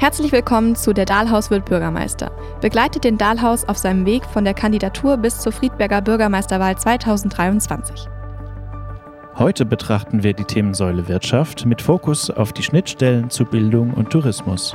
Herzlich 0.00 0.32
willkommen 0.32 0.76
zu 0.76 0.94
Der 0.94 1.04
Dahlhaus 1.04 1.50
wird 1.50 1.66
Bürgermeister. 1.66 2.30
Begleitet 2.62 3.04
den 3.04 3.18
Dahlhaus 3.18 3.68
auf 3.68 3.76
seinem 3.76 4.06
Weg 4.06 4.24
von 4.24 4.44
der 4.44 4.54
Kandidatur 4.54 5.18
bis 5.18 5.40
zur 5.40 5.52
Friedberger 5.52 6.00
Bürgermeisterwahl 6.00 6.78
2023. 6.78 8.08
Heute 9.36 9.66
betrachten 9.66 10.22
wir 10.22 10.32
die 10.32 10.44
Themensäule 10.44 11.06
Wirtschaft 11.06 11.66
mit 11.66 11.82
Fokus 11.82 12.30
auf 12.30 12.54
die 12.54 12.62
Schnittstellen 12.62 13.28
zu 13.28 13.44
Bildung 13.44 13.92
und 13.92 14.08
Tourismus. 14.08 14.74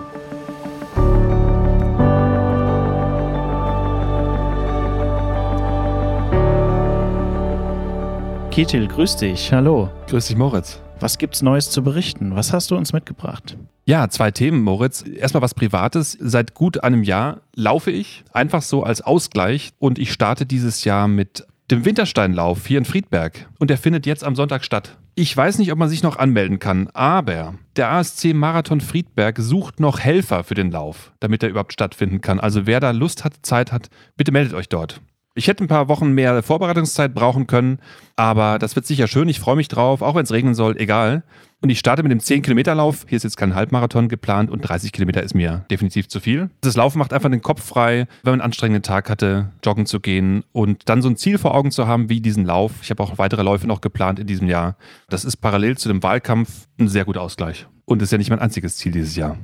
Ketil, 8.52 8.88
grüß 8.88 9.18
dich. 9.18 9.52
Hallo. 9.52 9.90
Grüß 10.08 10.28
dich, 10.28 10.38
Moritz. 10.38 10.80
Was 11.00 11.18
gibt's 11.18 11.42
Neues 11.42 11.70
zu 11.70 11.84
berichten? 11.84 12.36
Was 12.36 12.54
hast 12.54 12.72
du 12.72 12.78
uns 12.78 12.94
mitgebracht? 12.94 13.58
Ja, 13.86 14.10
zwei 14.10 14.32
Themen, 14.32 14.62
Moritz. 14.64 15.04
Erstmal 15.06 15.44
was 15.44 15.54
Privates. 15.54 16.18
Seit 16.20 16.54
gut 16.54 16.84
einem 16.84 17.04
Jahr 17.04 17.42
laufe 17.54 17.92
ich, 17.92 18.24
einfach 18.32 18.62
so 18.62 18.84
als 18.84 19.02
Ausgleich. 19.02 19.72
Und 19.78 20.00
ich 20.00 20.12
starte 20.12 20.46
dieses 20.46 20.86
Jahr 20.86 21.08
mit 21.08 21.46
dem 21.70 21.86
Wintersteinlauf 21.86 22.66
hier 22.66 22.78
in 22.78 22.86
Friedberg. 22.86 23.48
Und 23.60 23.70
der 23.70 23.78
findet 23.78 24.06
jetzt 24.06 24.24
am 24.24 24.36
Sonntag 24.36 24.64
statt. 24.64 24.98
Ich 25.16 25.36
weiß 25.36 25.60
nicht, 25.60 25.72
ob 25.72 25.78
man 25.78 25.90
sich 25.90 26.04
noch 26.04 26.18
anmelden 26.18 26.60
kann, 26.60 26.90
aber 26.94 27.56
der 27.78 27.90
ASC 27.92 28.34
Marathon 28.34 28.82
Friedberg 28.82 29.38
sucht 29.40 29.80
noch 29.80 30.00
Helfer 30.00 30.44
für 30.44 30.56
den 30.56 30.72
Lauf, 30.72 31.14
damit 31.22 31.42
er 31.42 31.50
überhaupt 31.50 31.72
stattfinden 31.72 32.20
kann. 32.22 32.40
Also 32.40 32.66
wer 32.66 32.82
da 32.82 32.92
Lust 32.92 33.24
hat, 33.24 33.34
Zeit 33.44 33.72
hat, 33.72 33.90
bitte 34.18 34.32
meldet 34.32 34.54
euch 34.54 34.68
dort. 34.68 35.02
Ich 35.38 35.50
hätte 35.50 35.66
ein 35.66 35.68
paar 35.68 35.90
Wochen 35.90 36.14
mehr 36.14 36.42
Vorbereitungszeit 36.42 37.14
brauchen 37.14 37.46
können, 37.46 37.80
aber 38.16 38.58
das 38.58 38.78
wird 38.78 38.86
sicher 38.86 39.10
schön. 39.10 39.28
Ich 39.28 39.42
freue 39.42 39.58
mich 39.58 39.68
drauf, 39.68 40.02
auch 40.02 40.16
wenn 40.16 40.24
es 40.24 40.32
regnen 40.32 40.56
soll, 40.56 40.78
egal. 40.78 41.24
Und 41.62 41.70
ich 41.70 41.78
starte 41.80 42.04
mit 42.04 42.12
dem 42.14 42.20
10-Kilometer-Lauf. 42.20 43.06
Hier 43.10 43.18
ist 43.18 43.24
jetzt 43.24 43.36
kein 43.36 43.54
Halbmarathon 43.54 44.08
geplant 44.08 44.50
und 44.50 44.62
30 44.62 44.94
Kilometer 44.94 45.22
ist 45.24 45.34
mir 45.34 45.66
definitiv 45.70 46.08
zu 46.08 46.22
viel. 46.22 46.50
Das 46.62 46.78
Laufen 46.78 47.00
macht 47.00 47.12
einfach 47.12 47.30
den 47.30 47.42
Kopf 47.42 47.62
frei, 47.62 48.08
wenn 48.24 48.32
man 48.32 48.40
einen 48.40 48.46
anstrengenden 48.46 48.84
Tag 48.84 49.10
hatte, 49.10 49.52
joggen 49.62 49.86
zu 49.86 50.00
gehen 50.00 50.46
und 50.54 50.88
dann 50.88 51.02
so 51.02 51.10
ein 51.10 51.18
Ziel 51.18 51.38
vor 51.38 51.54
Augen 51.54 51.72
zu 51.72 51.86
haben 51.86 52.08
wie 52.08 52.22
diesen 52.22 52.46
Lauf. 52.46 52.72
Ich 52.82 52.90
habe 52.90 53.04
auch 53.04 53.18
weitere 53.18 53.44
Läufe 53.44 53.68
noch 53.68 53.82
geplant 53.82 54.20
in 54.20 54.28
diesem 54.28 54.48
Jahr. 54.48 54.78
Das 55.10 55.26
ist 55.26 55.38
parallel 55.38 55.78
zu 55.78 55.90
dem 55.90 56.02
Wahlkampf 56.02 56.68
ein 56.80 56.88
sehr 56.88 57.04
guter 57.04 57.22
Ausgleich. 57.22 57.68
Und 57.84 58.02
ist 58.02 58.12
ja 58.14 58.18
nicht 58.18 58.30
mein 58.30 58.40
einziges 58.40 58.78
Ziel 58.78 58.94
dieses 58.94 59.18
Jahr. 59.18 59.38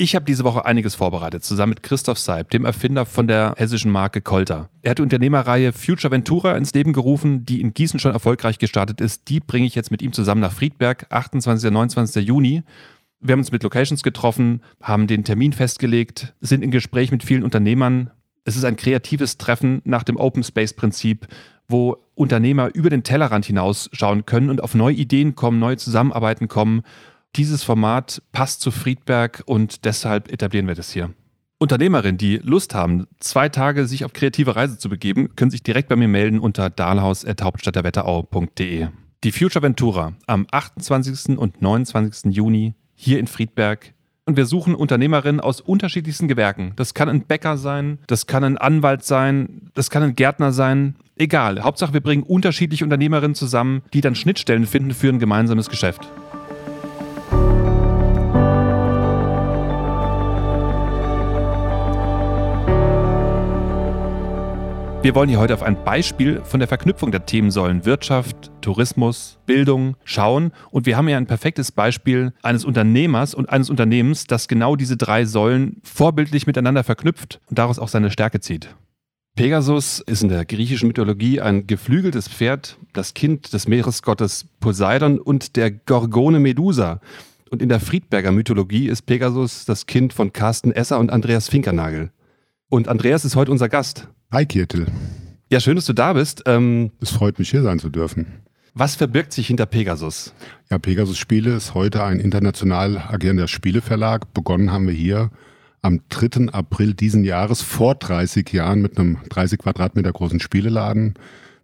Ich 0.00 0.14
habe 0.14 0.24
diese 0.24 0.44
Woche 0.44 0.64
einiges 0.64 0.94
vorbereitet, 0.94 1.44
zusammen 1.44 1.72
mit 1.72 1.82
Christoph 1.82 2.18
Seib, 2.18 2.48
dem 2.52 2.64
Erfinder 2.64 3.04
von 3.04 3.28
der 3.28 3.52
hessischen 3.58 3.92
Marke 3.92 4.22
Kolter. 4.22 4.70
Er 4.80 4.92
hat 4.92 4.98
die 4.98 5.02
Unternehmerreihe 5.02 5.74
Future 5.74 6.10
Ventura 6.10 6.56
ins 6.56 6.72
Leben 6.72 6.94
gerufen, 6.94 7.44
die 7.44 7.60
in 7.60 7.74
Gießen 7.74 8.00
schon 8.00 8.12
erfolgreich 8.12 8.58
gestartet 8.58 9.02
ist. 9.02 9.28
Die 9.28 9.40
bringe 9.40 9.66
ich 9.66 9.74
jetzt 9.74 9.90
mit 9.90 10.00
ihm 10.00 10.14
zusammen 10.14 10.40
nach 10.40 10.54
Friedberg, 10.54 11.04
28. 11.10 11.66
und 11.66 11.74
29. 11.74 12.26
Juni. 12.26 12.62
Wir 13.20 13.34
haben 13.34 13.40
uns 13.40 13.52
mit 13.52 13.62
Locations 13.62 14.02
getroffen, 14.02 14.62
haben 14.80 15.06
den 15.06 15.22
Termin 15.22 15.52
festgelegt, 15.52 16.32
sind 16.40 16.64
in 16.64 16.70
Gespräch 16.70 17.12
mit 17.12 17.22
vielen 17.22 17.42
Unternehmern. 17.42 18.10
Es 18.44 18.56
ist 18.56 18.64
ein 18.64 18.76
kreatives 18.76 19.36
Treffen 19.36 19.82
nach 19.84 20.02
dem 20.02 20.16
Open 20.16 20.44
Space 20.44 20.72
Prinzip, 20.72 21.28
wo 21.68 21.98
Unternehmer 22.14 22.70
über 22.72 22.88
den 22.88 23.02
Tellerrand 23.02 23.44
hinaus 23.44 23.90
schauen 23.92 24.24
können 24.24 24.48
und 24.48 24.62
auf 24.62 24.74
neue 24.74 24.94
Ideen 24.94 25.34
kommen, 25.34 25.58
neue 25.58 25.76
Zusammenarbeiten 25.76 26.48
kommen 26.48 26.84
dieses 27.36 27.62
Format 27.62 28.22
passt 28.32 28.60
zu 28.60 28.70
Friedberg 28.70 29.42
und 29.46 29.84
deshalb 29.84 30.32
etablieren 30.32 30.66
wir 30.66 30.74
das 30.74 30.90
hier. 30.90 31.10
Unternehmerinnen, 31.58 32.16
die 32.16 32.38
Lust 32.38 32.74
haben, 32.74 33.06
zwei 33.18 33.50
Tage 33.50 33.86
sich 33.86 34.06
auf 34.06 34.14
kreative 34.14 34.56
Reise 34.56 34.78
zu 34.78 34.88
begeben, 34.88 35.36
können 35.36 35.50
sich 35.50 35.62
direkt 35.62 35.90
bei 35.90 35.96
mir 35.96 36.08
melden 36.08 36.40
unter 36.40 36.70
dahlhaus.hauptstadtderwetterau.de. 36.70 38.88
Die 39.22 39.32
Future 39.32 39.62
Ventura 39.62 40.14
am 40.26 40.46
28. 40.50 41.38
und 41.38 41.60
29. 41.60 42.34
Juni 42.34 42.72
hier 42.94 43.18
in 43.18 43.26
Friedberg. 43.26 43.92
Und 44.24 44.38
wir 44.38 44.46
suchen 44.46 44.74
Unternehmerinnen 44.74 45.40
aus 45.40 45.60
unterschiedlichsten 45.60 46.28
Gewerken. 46.28 46.72
Das 46.76 46.94
kann 46.94 47.10
ein 47.10 47.26
Bäcker 47.26 47.58
sein, 47.58 47.98
das 48.06 48.26
kann 48.26 48.42
ein 48.42 48.56
Anwalt 48.56 49.04
sein, 49.04 49.70
das 49.74 49.90
kann 49.90 50.02
ein 50.02 50.16
Gärtner 50.16 50.52
sein. 50.52 50.96
Egal. 51.16 51.62
Hauptsache, 51.62 51.92
wir 51.92 52.00
bringen 52.00 52.22
unterschiedliche 52.22 52.84
Unternehmerinnen 52.84 53.34
zusammen, 53.34 53.82
die 53.92 54.00
dann 54.00 54.14
Schnittstellen 54.14 54.64
finden 54.64 54.94
für 54.94 55.10
ein 55.10 55.18
gemeinsames 55.18 55.68
Geschäft. 55.68 56.08
Wir 65.02 65.14
wollen 65.14 65.30
hier 65.30 65.38
heute 65.38 65.54
auf 65.54 65.62
ein 65.62 65.82
Beispiel 65.82 66.42
von 66.44 66.60
der 66.60 66.68
Verknüpfung 66.68 67.10
der 67.10 67.24
Themensäulen 67.24 67.86
Wirtschaft, 67.86 68.52
Tourismus, 68.60 69.38
Bildung 69.46 69.96
schauen. 70.04 70.52
Und 70.70 70.84
wir 70.84 70.98
haben 70.98 71.08
ja 71.08 71.16
ein 71.16 71.26
perfektes 71.26 71.72
Beispiel 71.72 72.34
eines 72.42 72.66
Unternehmers 72.66 73.32
und 73.34 73.48
eines 73.48 73.70
Unternehmens, 73.70 74.24
das 74.24 74.46
genau 74.46 74.76
diese 74.76 74.98
drei 74.98 75.24
Säulen 75.24 75.80
vorbildlich 75.84 76.46
miteinander 76.46 76.84
verknüpft 76.84 77.40
und 77.46 77.58
daraus 77.58 77.78
auch 77.78 77.88
seine 77.88 78.10
Stärke 78.10 78.40
zieht. 78.40 78.76
Pegasus 79.36 80.00
ist 80.00 80.22
in 80.22 80.28
der 80.28 80.44
griechischen 80.44 80.88
Mythologie 80.88 81.40
ein 81.40 81.66
geflügeltes 81.66 82.28
Pferd, 82.28 82.76
das 82.92 83.14
Kind 83.14 83.54
des 83.54 83.68
Meeresgottes 83.68 84.48
Poseidon 84.60 85.18
und 85.18 85.56
der 85.56 85.70
Gorgone 85.70 86.40
Medusa. 86.40 87.00
Und 87.50 87.62
in 87.62 87.70
der 87.70 87.80
Friedberger 87.80 88.32
Mythologie 88.32 88.88
ist 88.88 89.06
Pegasus 89.06 89.64
das 89.64 89.86
Kind 89.86 90.12
von 90.12 90.34
Carsten 90.34 90.72
Esser 90.72 90.98
und 90.98 91.10
Andreas 91.10 91.48
Finkernagel. 91.48 92.10
Und 92.68 92.86
Andreas 92.86 93.24
ist 93.24 93.34
heute 93.34 93.50
unser 93.50 93.70
Gast. 93.70 94.08
Hi 94.32 94.46
Kirtel. 94.46 94.86
Ja, 95.50 95.58
schön, 95.58 95.74
dass 95.74 95.86
du 95.86 95.92
da 95.92 96.12
bist. 96.12 96.44
Ähm, 96.46 96.92
es 97.00 97.10
freut 97.10 97.40
mich, 97.40 97.50
hier 97.50 97.62
sein 97.62 97.80
zu 97.80 97.88
dürfen. 97.88 98.26
Was 98.74 98.94
verbirgt 98.94 99.32
sich 99.32 99.48
hinter 99.48 99.66
Pegasus? 99.66 100.32
Ja, 100.70 100.78
Pegasus 100.78 101.18
Spiele 101.18 101.56
ist 101.56 101.74
heute 101.74 102.04
ein 102.04 102.20
international 102.20 102.96
agierender 102.96 103.48
Spieleverlag. 103.48 104.32
Begonnen 104.32 104.70
haben 104.70 104.86
wir 104.86 104.94
hier 104.94 105.32
am 105.82 106.02
3. 106.10 106.52
April 106.52 106.94
diesen 106.94 107.24
Jahres 107.24 107.62
vor 107.62 107.96
30 107.96 108.52
Jahren 108.52 108.80
mit 108.80 108.98
einem 108.98 109.18
30 109.30 109.58
Quadratmeter 109.58 110.12
großen 110.12 110.38
Spieleladen 110.38 111.14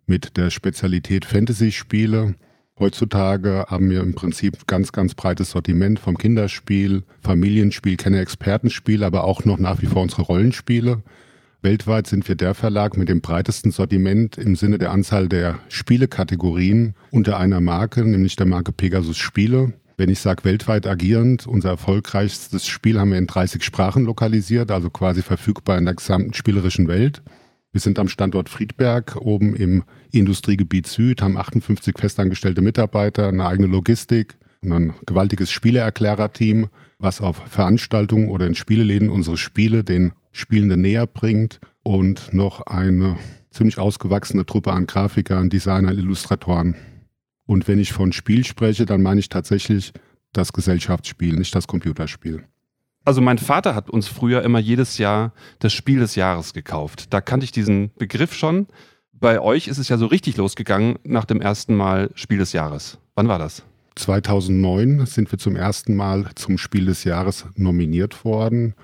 mit 0.07 0.37
der 0.37 0.51
Spezialität 0.51 1.25
Fantasy-Spiele. 1.25 2.35
Heutzutage 2.81 3.67
haben 3.69 3.91
wir 3.91 4.01
im 4.01 4.17
Prinzip 4.17 4.67
ganz, 4.67 4.91
ganz 4.91 5.15
breites 5.15 5.53
Sortiment 5.53 6.01
vom 6.01 6.19
Kinderspiel, 6.19 7.05
Familienspiel, 7.21 7.97
Kenner-Expertenspiel, 7.97 9.05
aber 9.05 9.23
auch 9.23 9.45
noch 9.45 9.59
nach 9.59 9.83
wie 9.83 9.87
vor 9.87 10.03
unsere 10.03 10.23
Rollenspiele. 10.23 11.05
Weltweit 11.67 12.07
sind 12.07 12.29
wir 12.29 12.37
der 12.37 12.55
Verlag 12.55 12.97
mit 12.97 13.09
dem 13.09 13.21
breitesten 13.21 13.73
Sortiment 13.73 14.39
im 14.39 14.55
Sinne 14.55 14.79
der 14.79 14.93
Anzahl 14.93 15.29
der 15.29 15.59
Spielekategorien 15.69 16.95
unter 17.11 17.41
einer 17.41 17.61
Marke, 17.61 18.05
nämlich 18.05 18.37
der 18.37 18.47
Marke 18.47 18.71
Pegasus 18.71 19.19
Spiele. 19.19 19.73
Wenn 19.97 20.09
ich 20.09 20.21
sage 20.21 20.45
weltweit 20.45 20.87
agierend, 20.87 21.45
unser 21.45 21.71
erfolgreichstes 21.71 22.69
Spiel 22.69 23.01
haben 23.01 23.11
wir 23.11 23.19
in 23.19 23.27
30 23.27 23.65
Sprachen 23.65 24.05
lokalisiert, 24.05 24.71
also 24.71 24.91
quasi 24.91 25.23
verfügbar 25.23 25.77
in 25.77 25.87
der 25.87 25.95
gesamten 25.95 26.35
spielerischen 26.35 26.87
Welt. 26.87 27.25
Wir 27.73 27.81
sind 27.81 27.99
am 27.99 28.07
Standort 28.07 28.49
Friedberg, 28.49 29.17
oben 29.17 29.57
im 29.57 29.83
Industriegebiet 30.13 30.87
Süd, 30.87 31.21
haben 31.21 31.37
58 31.37 31.97
festangestellte 31.99 32.63
Mitarbeiter, 32.63 33.27
eine 33.27 33.45
eigene 33.45 33.67
Logistik, 33.67 34.37
ein 34.63 34.95
gewaltiges 35.05 35.51
Spieleerklärerteam, 35.51 36.69
was 37.01 37.21
auf 37.21 37.43
Veranstaltungen 37.49 38.29
oder 38.29 38.47
in 38.47 38.55
Spieleläden 38.55 39.11
unsere 39.11 39.37
Spiele 39.37 39.83
den 39.83 40.13
Spielende 40.37 40.77
näher 40.77 41.07
bringt 41.07 41.61
und 41.83 42.35
noch 42.35 42.61
eine 42.67 43.17
ziemlich 43.51 43.79
ausgewachsene 43.79 44.45
Truppe 44.45 44.71
an 44.71 44.87
Grafikern, 44.87 45.49
Designern, 45.49 45.97
Illustratoren. 45.97 46.77
Und 47.47 47.67
wenn 47.69 47.79
ich 47.79 47.95
von 47.95 48.13
Spiel 48.13 48.45
spreche, 48.45 48.85
dann 48.85 49.03
meine 49.03 49.19
ich 49.19 49.31
tatsächlich 49.31 49.95
das 50.35 50.53
Gesellschaftsspiel, 50.53 51.37
nicht 51.37 51.55
das 51.55 51.67
Computerspiel. 51.67 52.45
Also 53.07 53.23
mein 53.23 53.39
Vater 53.39 53.75
hat 53.75 53.89
uns 53.89 54.09
früher 54.09 54.43
immer 54.43 54.59
jedes 54.59 54.99
Jahr 54.99 55.33
das 55.59 55.73
Spiel 55.73 56.01
des 56.01 56.17
Jahres 56.17 56.53
gekauft. 56.53 57.15
Da 57.15 57.23
kannte 57.23 57.45
ich 57.45 57.53
diesen 57.53 57.91
Begriff 57.97 58.35
schon. 58.35 58.67
Bei 59.13 59.41
euch 59.41 59.69
ist 59.69 59.79
es 59.79 59.89
ja 59.89 59.97
so 59.97 60.05
richtig 60.05 60.37
losgegangen 60.37 60.99
nach 61.03 61.25
dem 61.25 61.41
ersten 61.41 61.75
Mal 61.75 62.11
Spiel 62.15 62.39
des 62.39 62.53
Jahres. 62.53 62.99
Wann 63.15 63.29
war 63.29 63.39
das? 63.39 63.63
2009 63.95 65.07
sind 65.07 65.33
wir 65.33 65.39
zum 65.39 65.57
ersten 65.57 65.97
Mal 65.97 66.27
zum 66.35 66.59
Spiel 66.59 66.85
des 66.85 67.05
Jahres 67.05 67.47
nominiert 67.55 68.27
worden 68.27 68.75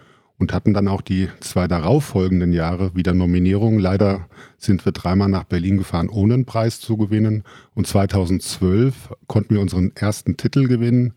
und 0.42 0.52
hatten 0.52 0.74
dann 0.74 0.88
auch 0.88 1.02
die 1.02 1.28
zwei 1.38 1.68
darauffolgenden 1.68 2.52
Jahre 2.52 2.96
wieder 2.96 3.14
Nominierungen. 3.14 3.78
Leider 3.78 4.26
sind 4.58 4.84
wir 4.84 4.90
dreimal 4.90 5.28
nach 5.28 5.44
Berlin 5.44 5.78
gefahren, 5.78 6.08
ohne 6.08 6.34
einen 6.34 6.46
Preis 6.46 6.80
zu 6.80 6.96
gewinnen. 6.96 7.44
Und 7.74 7.86
2012 7.86 9.14
konnten 9.28 9.54
wir 9.54 9.60
unseren 9.60 9.92
ersten 9.94 10.36
Titel 10.36 10.66
gewinnen, 10.66 11.12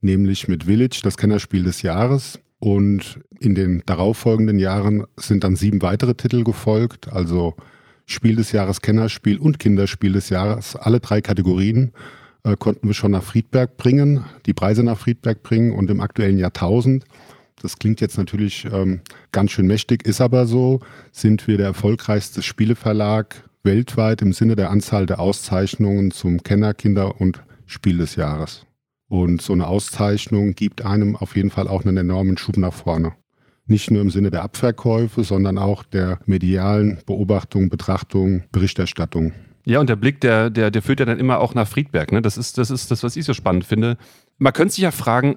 nämlich 0.00 0.48
mit 0.48 0.64
Village, 0.64 1.02
das 1.04 1.16
Kennerspiel 1.16 1.62
des 1.62 1.82
Jahres. 1.82 2.40
Und 2.58 3.20
in 3.38 3.54
den 3.54 3.84
darauffolgenden 3.86 4.58
Jahren 4.58 5.04
sind 5.16 5.44
dann 5.44 5.54
sieben 5.54 5.80
weitere 5.80 6.14
Titel 6.16 6.42
gefolgt, 6.42 7.12
also 7.12 7.54
Spiel 8.06 8.34
des 8.34 8.50
Jahres, 8.50 8.80
Kennerspiel 8.80 9.38
und 9.38 9.60
Kinderspiel 9.60 10.14
des 10.14 10.30
Jahres. 10.30 10.74
Alle 10.74 10.98
drei 10.98 11.20
Kategorien 11.20 11.92
äh, 12.42 12.56
konnten 12.56 12.88
wir 12.88 12.94
schon 12.94 13.12
nach 13.12 13.22
Friedberg 13.22 13.76
bringen, 13.76 14.24
die 14.46 14.52
Preise 14.52 14.82
nach 14.82 14.98
Friedberg 14.98 15.44
bringen 15.44 15.70
und 15.70 15.90
im 15.90 16.00
aktuellen 16.00 16.38
Jahrtausend 16.38 17.04
das 17.62 17.78
klingt 17.78 18.00
jetzt 18.00 18.18
natürlich 18.18 18.66
ähm, 18.70 19.00
ganz 19.32 19.52
schön 19.52 19.66
mächtig, 19.66 20.06
ist 20.06 20.20
aber 20.20 20.46
so, 20.46 20.80
sind 21.12 21.46
wir 21.46 21.56
der 21.56 21.66
erfolgreichste 21.66 22.42
Spieleverlag 22.42 23.48
weltweit 23.62 24.22
im 24.22 24.32
Sinne 24.32 24.56
der 24.56 24.70
Anzahl 24.70 25.06
der 25.06 25.20
Auszeichnungen 25.20 26.10
zum 26.10 26.42
Kenner, 26.42 26.74
Kinder 26.74 27.20
und 27.20 27.42
Spiel 27.66 27.98
des 27.98 28.16
Jahres. 28.16 28.66
Und 29.08 29.42
so 29.42 29.52
eine 29.52 29.66
Auszeichnung 29.66 30.54
gibt 30.54 30.84
einem 30.84 31.16
auf 31.16 31.36
jeden 31.36 31.50
Fall 31.50 31.68
auch 31.68 31.84
einen 31.84 31.96
enormen 31.96 32.36
Schub 32.36 32.56
nach 32.56 32.72
vorne. 32.72 33.12
Nicht 33.66 33.90
nur 33.90 34.02
im 34.02 34.10
Sinne 34.10 34.30
der 34.30 34.42
Abverkäufe, 34.42 35.24
sondern 35.24 35.56
auch 35.56 35.84
der 35.84 36.18
medialen 36.26 36.98
Beobachtung, 37.06 37.70
Betrachtung, 37.70 38.42
Berichterstattung. 38.52 39.32
Ja, 39.64 39.80
und 39.80 39.88
der 39.88 39.96
Blick, 39.96 40.20
der, 40.20 40.50
der, 40.50 40.70
der 40.70 40.82
führt 40.82 41.00
ja 41.00 41.06
dann 41.06 41.18
immer 41.18 41.38
auch 41.38 41.54
nach 41.54 41.66
Friedberg. 41.66 42.12
Ne? 42.12 42.20
Das, 42.20 42.36
ist, 42.36 42.58
das 42.58 42.70
ist 42.70 42.90
das, 42.90 43.02
was 43.02 43.16
ich 43.16 43.24
so 43.24 43.32
spannend 43.32 43.64
finde. 43.64 43.96
Man 44.36 44.52
könnte 44.52 44.74
sich 44.74 44.82
ja 44.82 44.90
fragen, 44.90 45.36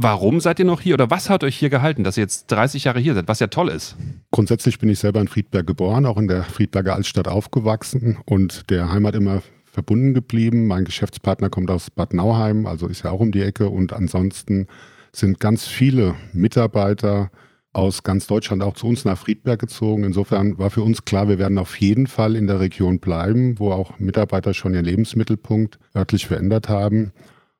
warum 0.00 0.40
seid 0.40 0.60
ihr 0.60 0.64
noch 0.64 0.80
hier 0.80 0.94
oder 0.94 1.10
was 1.10 1.28
hat 1.28 1.42
euch 1.42 1.56
hier 1.56 1.70
gehalten, 1.70 2.04
dass 2.04 2.16
ihr 2.16 2.22
jetzt 2.22 2.46
30 2.46 2.84
Jahre 2.84 3.00
hier 3.00 3.14
seid, 3.14 3.28
was 3.28 3.40
ja 3.40 3.48
toll 3.48 3.68
ist? 3.68 3.96
Grundsätzlich 4.30 4.78
bin 4.78 4.88
ich 4.88 5.00
selber 5.00 5.20
in 5.20 5.28
Friedberg 5.28 5.66
geboren, 5.66 6.06
auch 6.06 6.16
in 6.16 6.28
der 6.28 6.44
Friedberger 6.44 6.94
Altstadt 6.94 7.28
aufgewachsen 7.28 8.18
und 8.24 8.70
der 8.70 8.92
Heimat 8.92 9.16
immer 9.16 9.42
verbunden 9.64 10.14
geblieben. 10.14 10.66
Mein 10.66 10.84
Geschäftspartner 10.84 11.50
kommt 11.50 11.70
aus 11.70 11.90
Bad 11.90 12.14
Nauheim, 12.14 12.66
also 12.66 12.86
ist 12.86 13.02
ja 13.02 13.10
auch 13.10 13.20
um 13.20 13.32
die 13.32 13.42
Ecke 13.42 13.68
und 13.68 13.92
ansonsten 13.92 14.68
sind 15.12 15.40
ganz 15.40 15.66
viele 15.66 16.14
Mitarbeiter 16.32 17.30
aus 17.72 18.02
ganz 18.02 18.26
Deutschland 18.26 18.62
auch 18.62 18.74
zu 18.74 18.86
uns 18.86 19.04
nach 19.04 19.18
Friedberg 19.18 19.60
gezogen. 19.60 20.04
Insofern 20.04 20.58
war 20.58 20.70
für 20.70 20.82
uns 20.82 21.04
klar, 21.04 21.28
wir 21.28 21.38
werden 21.38 21.58
auf 21.58 21.78
jeden 21.80 22.06
Fall 22.06 22.36
in 22.36 22.46
der 22.46 22.60
Region 22.60 22.98
bleiben, 22.98 23.58
wo 23.58 23.72
auch 23.72 23.98
Mitarbeiter 23.98 24.54
schon 24.54 24.74
ihren 24.74 24.84
Lebensmittelpunkt 24.84 25.78
örtlich 25.94 26.26
verändert 26.26 26.68
haben. 26.68 27.12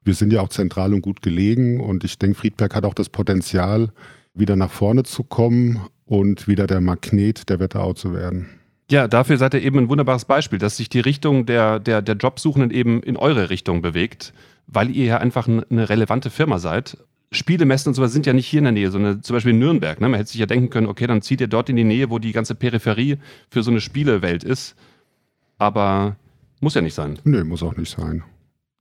Wir 0.08 0.14
sind 0.14 0.32
ja 0.32 0.40
auch 0.40 0.48
zentral 0.48 0.94
und 0.94 1.02
gut 1.02 1.20
gelegen 1.20 1.80
und 1.80 2.02
ich 2.02 2.18
denke, 2.18 2.38
Friedberg 2.38 2.74
hat 2.74 2.86
auch 2.86 2.94
das 2.94 3.10
Potenzial, 3.10 3.90
wieder 4.32 4.56
nach 4.56 4.70
vorne 4.70 5.02
zu 5.02 5.22
kommen 5.22 5.80
und 6.06 6.48
wieder 6.48 6.66
der 6.66 6.80
Magnet 6.80 7.50
der 7.50 7.60
Wetterau 7.60 7.92
zu 7.92 8.14
werden. 8.14 8.48
Ja, 8.90 9.06
dafür 9.06 9.36
seid 9.36 9.52
ihr 9.52 9.60
eben 9.60 9.76
ein 9.76 9.90
wunderbares 9.90 10.24
Beispiel, 10.24 10.58
dass 10.58 10.78
sich 10.78 10.88
die 10.88 11.00
Richtung 11.00 11.44
der, 11.44 11.78
der, 11.78 12.00
der 12.00 12.16
Jobsuchenden 12.16 12.70
eben 12.70 13.02
in 13.02 13.18
eure 13.18 13.50
Richtung 13.50 13.82
bewegt, 13.82 14.32
weil 14.66 14.88
ihr 14.96 15.04
ja 15.04 15.18
einfach 15.18 15.46
eine 15.46 15.90
relevante 15.90 16.30
Firma 16.30 16.58
seid 16.58 16.96
Spielemessen 17.30 17.90
und 17.90 17.94
sowas 17.94 18.14
sind 18.14 18.24
ja 18.24 18.32
nicht 18.32 18.46
hier 18.46 18.60
in 18.60 18.64
der 18.64 18.72
Nähe, 18.72 18.90
sondern 18.90 19.22
zum 19.22 19.36
Beispiel 19.36 19.52
in 19.52 19.58
Nürnberg. 19.58 20.00
Ne? 20.00 20.08
Man 20.08 20.16
hätte 20.16 20.30
sich 20.30 20.40
ja 20.40 20.46
denken 20.46 20.70
können, 20.70 20.86
okay, 20.86 21.06
dann 21.06 21.20
zieht 21.20 21.42
ihr 21.42 21.48
dort 21.48 21.68
in 21.68 21.76
die 21.76 21.84
Nähe, 21.84 22.08
wo 22.08 22.18
die 22.18 22.32
ganze 22.32 22.54
Peripherie 22.54 23.18
für 23.50 23.62
so 23.62 23.70
eine 23.70 23.82
Spielewelt 23.82 24.42
ist. 24.42 24.74
Aber 25.58 26.16
muss 26.60 26.72
ja 26.72 26.80
nicht 26.80 26.94
sein. 26.94 27.18
Nee, 27.24 27.44
muss 27.44 27.62
auch 27.62 27.76
nicht 27.76 27.94
sein. 27.94 28.24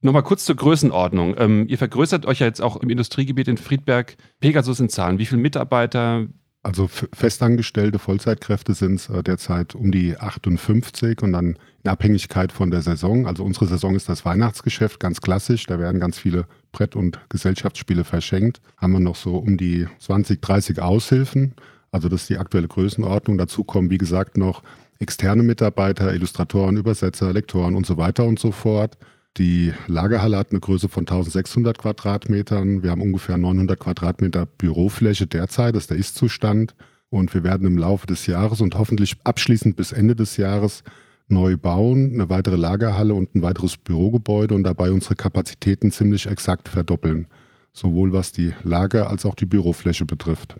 Nochmal 0.01 0.23
kurz 0.23 0.45
zur 0.45 0.55
Größenordnung. 0.55 1.35
Ähm, 1.37 1.65
ihr 1.67 1.77
vergrößert 1.77 2.25
euch 2.25 2.39
ja 2.39 2.45
jetzt 2.45 2.61
auch 2.61 2.77
im 2.77 2.89
Industriegebiet 2.89 3.47
in 3.47 3.57
Friedberg. 3.57 4.15
Pegasus 4.39 4.79
in 4.79 4.89
Zahlen. 4.89 5.17
Wie 5.17 5.25
viele 5.25 5.41
Mitarbeiter? 5.41 6.27
Also 6.61 6.87
festangestellte 6.87 7.97
Vollzeitkräfte 7.97 8.73
sind 8.73 8.95
es 8.95 9.09
äh, 9.09 9.23
derzeit 9.23 9.73
um 9.73 9.91
die 9.91 10.17
58 10.17 11.21
und 11.21 11.31
dann 11.31 11.57
in 11.83 11.89
Abhängigkeit 11.89 12.51
von 12.51 12.71
der 12.71 12.81
Saison. 12.81 13.25
Also 13.25 13.43
unsere 13.43 13.67
Saison 13.67 13.95
ist 13.95 14.09
das 14.09 14.25
Weihnachtsgeschäft, 14.25 14.99
ganz 14.99 15.21
klassisch. 15.21 15.65
Da 15.65 15.79
werden 15.79 15.99
ganz 15.99 16.19
viele 16.19 16.45
Brett- 16.73 16.95
und 16.95 17.19
Gesellschaftsspiele 17.29 18.03
verschenkt. 18.03 18.61
Haben 18.75 18.93
wir 18.93 18.99
noch 18.99 19.15
so 19.15 19.37
um 19.37 19.57
die 19.57 19.87
20, 19.99 20.41
30 20.41 20.81
Aushilfen. 20.81 21.55
Also 21.91 22.09
das 22.09 22.23
ist 22.23 22.29
die 22.29 22.37
aktuelle 22.37 22.67
Größenordnung. 22.67 23.37
Dazu 23.37 23.63
kommen, 23.63 23.89
wie 23.89 23.97
gesagt, 23.97 24.37
noch 24.37 24.61
externe 24.99 25.43
Mitarbeiter, 25.43 26.13
Illustratoren, 26.13 26.77
Übersetzer, 26.77 27.31
Lektoren 27.33 27.75
und 27.75 27.85
so 27.85 27.97
weiter 27.97 28.25
und 28.25 28.39
so 28.39 28.51
fort. 28.51 28.97
Die 29.37 29.71
Lagerhalle 29.85 30.37
hat 30.37 30.49
eine 30.49 30.59
Größe 30.59 30.89
von 30.89 31.01
1600 31.01 31.77
Quadratmetern. 31.77 32.81
Wir 32.81 32.89
haben 32.89 33.01
ungefähr 33.01 33.37
900 33.37 33.79
Quadratmeter 33.79 34.47
Bürofläche 34.47 35.27
derzeit, 35.27 35.75
das 35.75 35.83
ist 35.83 35.91
der 35.91 35.97
Ist-Zustand. 35.97 36.75
Und 37.09 37.33
wir 37.33 37.43
werden 37.43 37.67
im 37.67 37.77
Laufe 37.77 38.07
des 38.07 38.25
Jahres 38.25 38.61
und 38.61 38.75
hoffentlich 38.77 39.15
abschließend 39.23 39.75
bis 39.75 39.91
Ende 39.91 40.15
des 40.15 40.37
Jahres 40.37 40.83
neu 41.29 41.55
bauen, 41.55 42.13
eine 42.13 42.29
weitere 42.29 42.55
Lagerhalle 42.55 43.13
und 43.13 43.35
ein 43.35 43.43
weiteres 43.43 43.77
Bürogebäude 43.77 44.55
und 44.55 44.63
dabei 44.63 44.91
unsere 44.91 45.15
Kapazitäten 45.15 45.91
ziemlich 45.91 46.25
exakt 46.25 46.67
verdoppeln. 46.67 47.27
Sowohl 47.73 48.13
was 48.13 48.31
die 48.31 48.53
Lager 48.63 49.09
als 49.09 49.25
auch 49.25 49.35
die 49.35 49.45
Bürofläche 49.45 50.05
betrifft. 50.05 50.55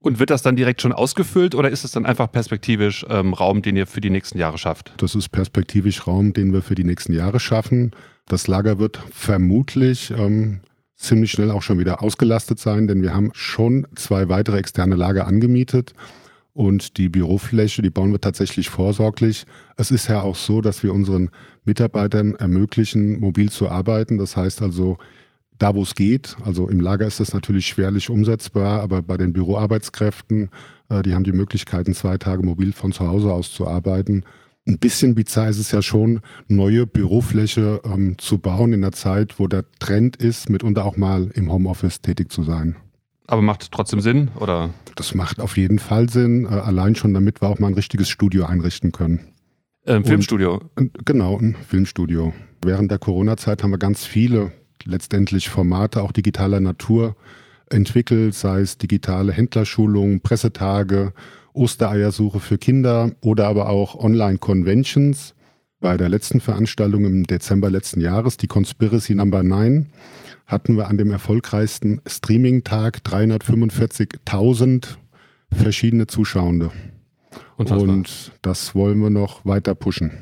Und 0.00 0.18
wird 0.18 0.30
das 0.30 0.42
dann 0.42 0.56
direkt 0.56 0.82
schon 0.82 0.92
ausgefüllt 0.92 1.54
oder 1.54 1.70
ist 1.70 1.84
es 1.84 1.92
dann 1.92 2.06
einfach 2.06 2.30
perspektivisch 2.30 3.06
ähm, 3.08 3.34
Raum, 3.34 3.62
den 3.62 3.76
ihr 3.76 3.86
für 3.86 4.00
die 4.00 4.10
nächsten 4.10 4.38
Jahre 4.38 4.58
schafft? 4.58 4.92
Das 4.98 5.14
ist 5.14 5.30
perspektivisch 5.30 6.06
Raum, 6.06 6.32
den 6.32 6.52
wir 6.52 6.62
für 6.62 6.74
die 6.74 6.84
nächsten 6.84 7.12
Jahre 7.12 7.40
schaffen. 7.40 7.92
Das 8.28 8.48
Lager 8.48 8.78
wird 8.78 8.98
vermutlich 9.12 10.10
ähm, 10.10 10.60
ziemlich 10.96 11.30
schnell 11.30 11.50
auch 11.50 11.62
schon 11.62 11.78
wieder 11.78 12.02
ausgelastet 12.02 12.58
sein, 12.58 12.88
denn 12.88 13.02
wir 13.02 13.14
haben 13.14 13.30
schon 13.34 13.86
zwei 13.94 14.28
weitere 14.28 14.58
externe 14.58 14.96
Lager 14.96 15.26
angemietet. 15.26 15.94
Und 16.52 16.96
die 16.96 17.10
Bürofläche, 17.10 17.82
die 17.82 17.90
bauen 17.90 18.12
wir 18.12 18.20
tatsächlich 18.20 18.70
vorsorglich. 18.70 19.44
Es 19.76 19.90
ist 19.90 20.08
ja 20.08 20.22
auch 20.22 20.36
so, 20.36 20.62
dass 20.62 20.82
wir 20.82 20.94
unseren 20.94 21.28
Mitarbeitern 21.66 22.34
ermöglichen, 22.34 23.20
mobil 23.20 23.50
zu 23.50 23.68
arbeiten. 23.68 24.16
Das 24.16 24.38
heißt 24.38 24.62
also, 24.62 24.96
da 25.58 25.74
wo 25.74 25.82
es 25.82 25.94
geht, 25.94 26.36
also 26.44 26.68
im 26.68 26.80
Lager 26.80 27.06
ist 27.06 27.20
das 27.20 27.32
natürlich 27.32 27.66
schwerlich 27.66 28.10
umsetzbar, 28.10 28.80
aber 28.80 29.02
bei 29.02 29.16
den 29.16 29.32
Büroarbeitskräften, 29.34 30.50
äh, 30.88 31.02
die 31.02 31.14
haben 31.14 31.24
die 31.24 31.32
Möglichkeiten, 31.32 31.94
zwei 31.94 32.18
Tage 32.18 32.42
mobil 32.42 32.72
von 32.72 32.92
zu 32.92 33.06
Hause 33.06 33.32
aus 33.32 33.52
zu 33.52 33.66
arbeiten. 33.68 34.24
Ein 34.66 34.78
bisschen 34.78 35.14
bizarr 35.14 35.48
ist 35.48 35.58
es 35.58 35.70
ja 35.70 35.80
schon, 35.80 36.20
neue 36.48 36.86
Bürofläche 36.86 37.80
ähm, 37.84 38.18
zu 38.18 38.38
bauen 38.38 38.72
in 38.72 38.82
einer 38.82 38.92
Zeit, 38.92 39.38
wo 39.38 39.46
der 39.46 39.64
Trend 39.78 40.16
ist, 40.16 40.50
mitunter 40.50 40.84
auch 40.84 40.96
mal 40.96 41.30
im 41.34 41.52
Homeoffice 41.52 42.00
tätig 42.00 42.32
zu 42.32 42.42
sein. 42.42 42.74
Aber 43.28 43.42
macht 43.42 43.70
trotzdem 43.70 44.00
Sinn, 44.00 44.28
oder? 44.40 44.70
Das 44.96 45.14
macht 45.14 45.40
auf 45.40 45.56
jeden 45.56 45.78
Fall 45.78 46.08
Sinn, 46.08 46.46
äh, 46.46 46.48
allein 46.48 46.96
schon 46.96 47.14
damit 47.14 47.40
wir 47.40 47.48
auch 47.48 47.60
mal 47.60 47.68
ein 47.68 47.74
richtiges 47.74 48.08
Studio 48.08 48.44
einrichten 48.46 48.90
können. 48.90 49.20
Ein 49.86 50.04
Filmstudio? 50.04 50.60
Und, 50.74 51.06
genau, 51.06 51.38
ein 51.38 51.56
Filmstudio. 51.68 52.32
Während 52.62 52.90
der 52.90 52.98
Corona-Zeit 52.98 53.62
haben 53.62 53.70
wir 53.70 53.78
ganz 53.78 54.04
viele 54.04 54.50
letztendlich 54.84 55.48
Formate 55.48 56.02
auch 56.02 56.10
digitaler 56.10 56.58
Natur 56.58 57.14
entwickelt, 57.70 58.34
sei 58.34 58.60
es 58.60 58.78
digitale 58.78 59.32
Händlerschulungen, 59.32 60.20
Pressetage, 60.20 61.12
Ostereiersuche 61.56 62.40
für 62.40 62.58
Kinder 62.58 63.12
oder 63.20 63.48
aber 63.48 63.68
auch 63.68 63.94
Online-Conventions. 63.94 65.34
Bei 65.80 65.96
der 65.96 66.08
letzten 66.08 66.40
Veranstaltung 66.40 67.04
im 67.04 67.24
Dezember 67.24 67.70
letzten 67.70 68.00
Jahres, 68.00 68.36
die 68.36 68.46
Conspiracy 68.46 69.14
Number 69.14 69.42
9, 69.42 69.88
hatten 70.46 70.76
wir 70.76 70.88
an 70.88 70.98
dem 70.98 71.10
erfolgreichsten 71.10 72.00
Streaming-Tag 72.06 72.98
345.000 73.04 74.96
verschiedene 75.52 76.06
Zuschauende. 76.06 76.70
Und 77.56 78.32
das 78.42 78.74
wollen 78.74 79.00
wir 79.00 79.10
noch 79.10 79.44
weiter 79.44 79.74
pushen. 79.74 80.12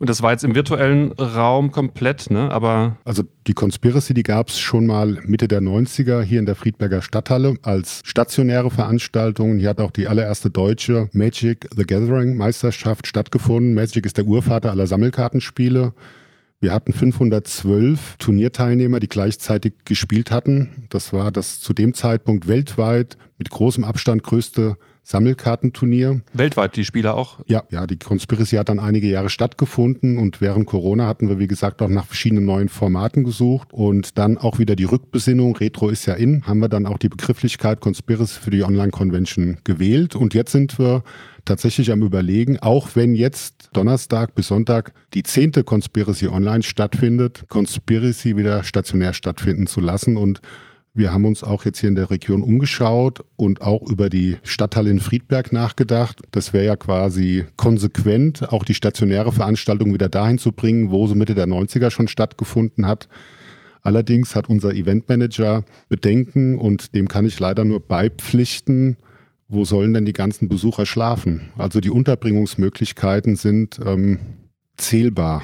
Und 0.00 0.08
das 0.08 0.22
war 0.22 0.32
jetzt 0.32 0.44
im 0.44 0.54
virtuellen 0.54 1.12
Raum 1.12 1.72
komplett, 1.72 2.30
ne? 2.30 2.50
Aber. 2.50 2.96
Also 3.04 3.22
die 3.46 3.52
Conspiracy, 3.52 4.14
die 4.14 4.22
gab 4.22 4.48
es 4.48 4.58
schon 4.58 4.86
mal 4.86 5.18
Mitte 5.26 5.46
der 5.46 5.60
90er 5.60 6.22
hier 6.22 6.38
in 6.38 6.46
der 6.46 6.54
Friedberger 6.54 7.02
Stadthalle 7.02 7.56
als 7.60 8.00
stationäre 8.06 8.70
Veranstaltung. 8.70 9.58
Hier 9.58 9.68
hat 9.68 9.80
auch 9.80 9.90
die 9.90 10.08
allererste 10.08 10.48
deutsche 10.48 11.10
Magic 11.12 11.68
the 11.76 11.84
Gathering 11.84 12.34
Meisterschaft 12.38 13.06
stattgefunden. 13.06 13.74
Magic 13.74 14.06
ist 14.06 14.16
der 14.16 14.24
Urvater 14.24 14.70
aller 14.70 14.86
Sammelkartenspiele. 14.86 15.92
Wir 16.60 16.72
hatten 16.72 16.94
512 16.94 18.16
Turnierteilnehmer, 18.16 19.00
die 19.00 19.08
gleichzeitig 19.08 19.74
gespielt 19.84 20.30
hatten. 20.30 20.86
Das 20.88 21.12
war 21.12 21.30
das 21.30 21.60
zu 21.60 21.74
dem 21.74 21.92
Zeitpunkt 21.92 22.48
weltweit 22.48 23.18
mit 23.36 23.50
großem 23.50 23.84
Abstand 23.84 24.22
größte 24.22 24.78
Sammelkartenturnier. 25.02 26.20
Weltweit 26.32 26.76
die 26.76 26.84
Spieler 26.84 27.16
auch? 27.16 27.40
Ja, 27.46 27.64
ja, 27.70 27.86
die 27.86 27.98
Conspiracy 27.98 28.56
hat 28.56 28.68
dann 28.68 28.78
einige 28.78 29.08
Jahre 29.08 29.30
stattgefunden 29.30 30.18
und 30.18 30.40
während 30.40 30.66
Corona 30.66 31.06
hatten 31.06 31.28
wir, 31.28 31.38
wie 31.38 31.48
gesagt, 31.48 31.82
auch 31.82 31.88
nach 31.88 32.06
verschiedenen 32.06 32.44
neuen 32.44 32.68
Formaten 32.68 33.24
gesucht 33.24 33.72
und 33.72 34.18
dann 34.18 34.38
auch 34.38 34.58
wieder 34.58 34.76
die 34.76 34.84
Rückbesinnung, 34.84 35.56
Retro 35.56 35.88
ist 35.88 36.06
ja 36.06 36.14
in, 36.14 36.46
haben 36.46 36.60
wir 36.60 36.68
dann 36.68 36.86
auch 36.86 36.98
die 36.98 37.08
Begrifflichkeit 37.08 37.80
Conspiracy 37.80 38.40
für 38.40 38.50
die 38.50 38.62
Online-Convention 38.62 39.58
gewählt 39.64 40.14
und 40.14 40.34
jetzt 40.34 40.52
sind 40.52 40.78
wir 40.78 41.02
tatsächlich 41.44 41.90
am 41.90 42.02
Überlegen, 42.02 42.58
auch 42.58 42.90
wenn 42.94 43.14
jetzt 43.14 43.70
Donnerstag 43.72 44.34
bis 44.34 44.48
Sonntag 44.48 44.92
die 45.14 45.22
zehnte 45.22 45.64
Conspiracy 45.64 46.28
Online 46.28 46.62
stattfindet, 46.62 47.44
Conspiracy 47.48 48.36
wieder 48.36 48.62
stationär 48.62 49.12
stattfinden 49.12 49.66
zu 49.66 49.80
lassen 49.80 50.16
und 50.16 50.40
wir 50.92 51.12
haben 51.12 51.24
uns 51.24 51.44
auch 51.44 51.64
jetzt 51.64 51.78
hier 51.78 51.88
in 51.88 51.94
der 51.94 52.10
Region 52.10 52.42
umgeschaut 52.42 53.24
und 53.36 53.62
auch 53.62 53.82
über 53.88 54.10
die 54.10 54.36
Stadthalle 54.42 54.90
in 54.90 54.98
Friedberg 54.98 55.52
nachgedacht. 55.52 56.20
Das 56.32 56.52
wäre 56.52 56.64
ja 56.64 56.76
quasi 56.76 57.44
konsequent, 57.56 58.52
auch 58.52 58.64
die 58.64 58.74
stationäre 58.74 59.32
Veranstaltung 59.32 59.94
wieder 59.94 60.08
dahin 60.08 60.38
zu 60.38 60.50
bringen, 60.50 60.90
wo 60.90 61.06
sie 61.06 61.14
Mitte 61.14 61.34
der 61.34 61.46
90er 61.46 61.90
schon 61.90 62.08
stattgefunden 62.08 62.86
hat. 62.86 63.08
Allerdings 63.82 64.34
hat 64.34 64.48
unser 64.48 64.74
Eventmanager 64.74 65.64
Bedenken 65.88 66.58
und 66.58 66.94
dem 66.94 67.08
kann 67.08 67.24
ich 67.24 67.38
leider 67.38 67.64
nur 67.64 67.80
beipflichten, 67.80 68.96
wo 69.48 69.64
sollen 69.64 69.94
denn 69.94 70.04
die 70.04 70.12
ganzen 70.12 70.48
Besucher 70.48 70.86
schlafen? 70.86 71.50
Also 71.56 71.80
die 71.80 71.90
Unterbringungsmöglichkeiten 71.90 73.36
sind 73.36 73.80
ähm, 73.84 74.18
zählbar. 74.76 75.42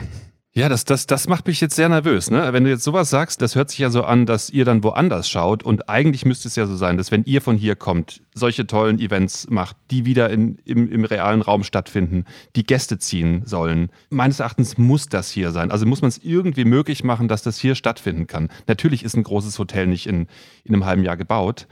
Ja, 0.56 0.70
das, 0.70 0.86
das, 0.86 1.06
das 1.06 1.28
macht 1.28 1.46
mich 1.48 1.60
jetzt 1.60 1.76
sehr 1.76 1.90
nervös. 1.90 2.30
Ne? 2.30 2.50
Wenn 2.54 2.64
du 2.64 2.70
jetzt 2.70 2.82
sowas 2.82 3.10
sagst, 3.10 3.42
das 3.42 3.56
hört 3.56 3.68
sich 3.68 3.78
ja 3.78 3.90
so 3.90 4.04
an, 4.04 4.24
dass 4.24 4.48
ihr 4.48 4.64
dann 4.64 4.82
woanders 4.82 5.28
schaut. 5.28 5.62
Und 5.62 5.90
eigentlich 5.90 6.24
müsste 6.24 6.48
es 6.48 6.56
ja 6.56 6.66
so 6.66 6.76
sein, 6.76 6.96
dass 6.96 7.12
wenn 7.12 7.24
ihr 7.24 7.42
von 7.42 7.58
hier 7.58 7.76
kommt, 7.76 8.22
solche 8.32 8.66
tollen 8.66 8.98
Events 8.98 9.50
macht, 9.50 9.76
die 9.90 10.06
wieder 10.06 10.30
in, 10.30 10.56
im, 10.64 10.90
im 10.90 11.04
realen 11.04 11.42
Raum 11.42 11.62
stattfinden, 11.62 12.24
die 12.56 12.64
Gäste 12.64 12.98
ziehen 12.98 13.42
sollen. 13.44 13.90
Meines 14.08 14.40
Erachtens 14.40 14.78
muss 14.78 15.10
das 15.10 15.30
hier 15.30 15.50
sein. 15.50 15.70
Also 15.70 15.84
muss 15.84 16.00
man 16.00 16.08
es 16.08 16.24
irgendwie 16.24 16.64
möglich 16.64 17.04
machen, 17.04 17.28
dass 17.28 17.42
das 17.42 17.58
hier 17.58 17.74
stattfinden 17.74 18.26
kann. 18.26 18.48
Natürlich 18.66 19.02
ist 19.02 19.14
ein 19.14 19.24
großes 19.24 19.58
Hotel 19.58 19.86
nicht 19.86 20.06
in, 20.06 20.26
in 20.64 20.72
einem 20.72 20.86
halben 20.86 21.04
Jahr 21.04 21.18
gebaut. 21.18 21.66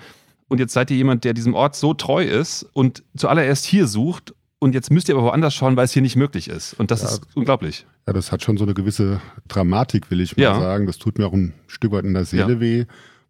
Und 0.48 0.60
jetzt 0.60 0.74
seid 0.74 0.90
ihr 0.90 0.98
jemand, 0.98 1.24
der 1.24 1.32
diesem 1.32 1.54
Ort 1.54 1.74
so 1.74 1.94
treu 1.94 2.22
ist 2.22 2.68
und 2.74 3.02
zuallererst 3.16 3.64
hier 3.64 3.86
sucht 3.86 4.34
und 4.64 4.74
jetzt 4.74 4.90
müsst 4.90 5.10
ihr 5.10 5.14
aber 5.14 5.24
woanders 5.24 5.52
schauen, 5.52 5.76
weil 5.76 5.84
es 5.84 5.92
hier 5.92 6.00
nicht 6.00 6.16
möglich 6.16 6.48
ist. 6.48 6.72
Und 6.80 6.90
das 6.90 7.02
ja, 7.02 7.08
ist 7.08 7.26
unglaublich. 7.34 7.84
Ja, 8.06 8.14
das 8.14 8.32
hat 8.32 8.42
schon 8.42 8.56
so 8.56 8.64
eine 8.64 8.72
gewisse 8.72 9.20
Dramatik, 9.46 10.10
will 10.10 10.22
ich 10.22 10.38
mal 10.38 10.42
ja. 10.42 10.58
sagen. 10.58 10.86
Das 10.86 10.96
tut 10.96 11.18
mir 11.18 11.26
auch 11.26 11.34
ein 11.34 11.52
Stück 11.66 11.92
weit 11.92 12.06
in 12.06 12.14
der 12.14 12.24
Seele 12.24 12.54
ja. 12.54 12.60
weh. 12.60 12.84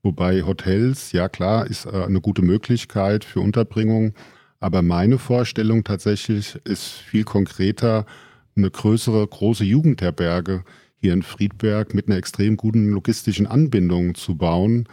Wobei 0.05 0.45
Hotels, 0.45 1.11
ja 1.11 1.29
klar, 1.29 1.67
ist 1.67 1.87
äh, 1.87 2.05
eine 2.05 2.21
gute 2.21 2.43
Möglichkeit 2.43 3.25
für 3.25 3.41
Unterbringung. 3.41 4.15
Aber 4.61 4.83
meine 4.83 5.19
Vorstellung 5.19 5.83
tatsächlich 5.83 6.55
ist 6.63 6.87
viel 6.87 7.25
konkreter, 7.25 8.07
eine 8.55 8.71
größere, 8.71 9.27
große 9.27 9.65
Jugendherberge 9.65 10.63
hier 11.01 11.15
in 11.15 11.25
Friedberg 11.25 11.95
mit 11.95 12.07
einer 12.07 12.17
extrem 12.17 12.57
guten 12.57 12.91
logistischen 12.91 13.49
Anbindung 13.49 14.15
zu 14.15 14.37
bauen 14.37 14.89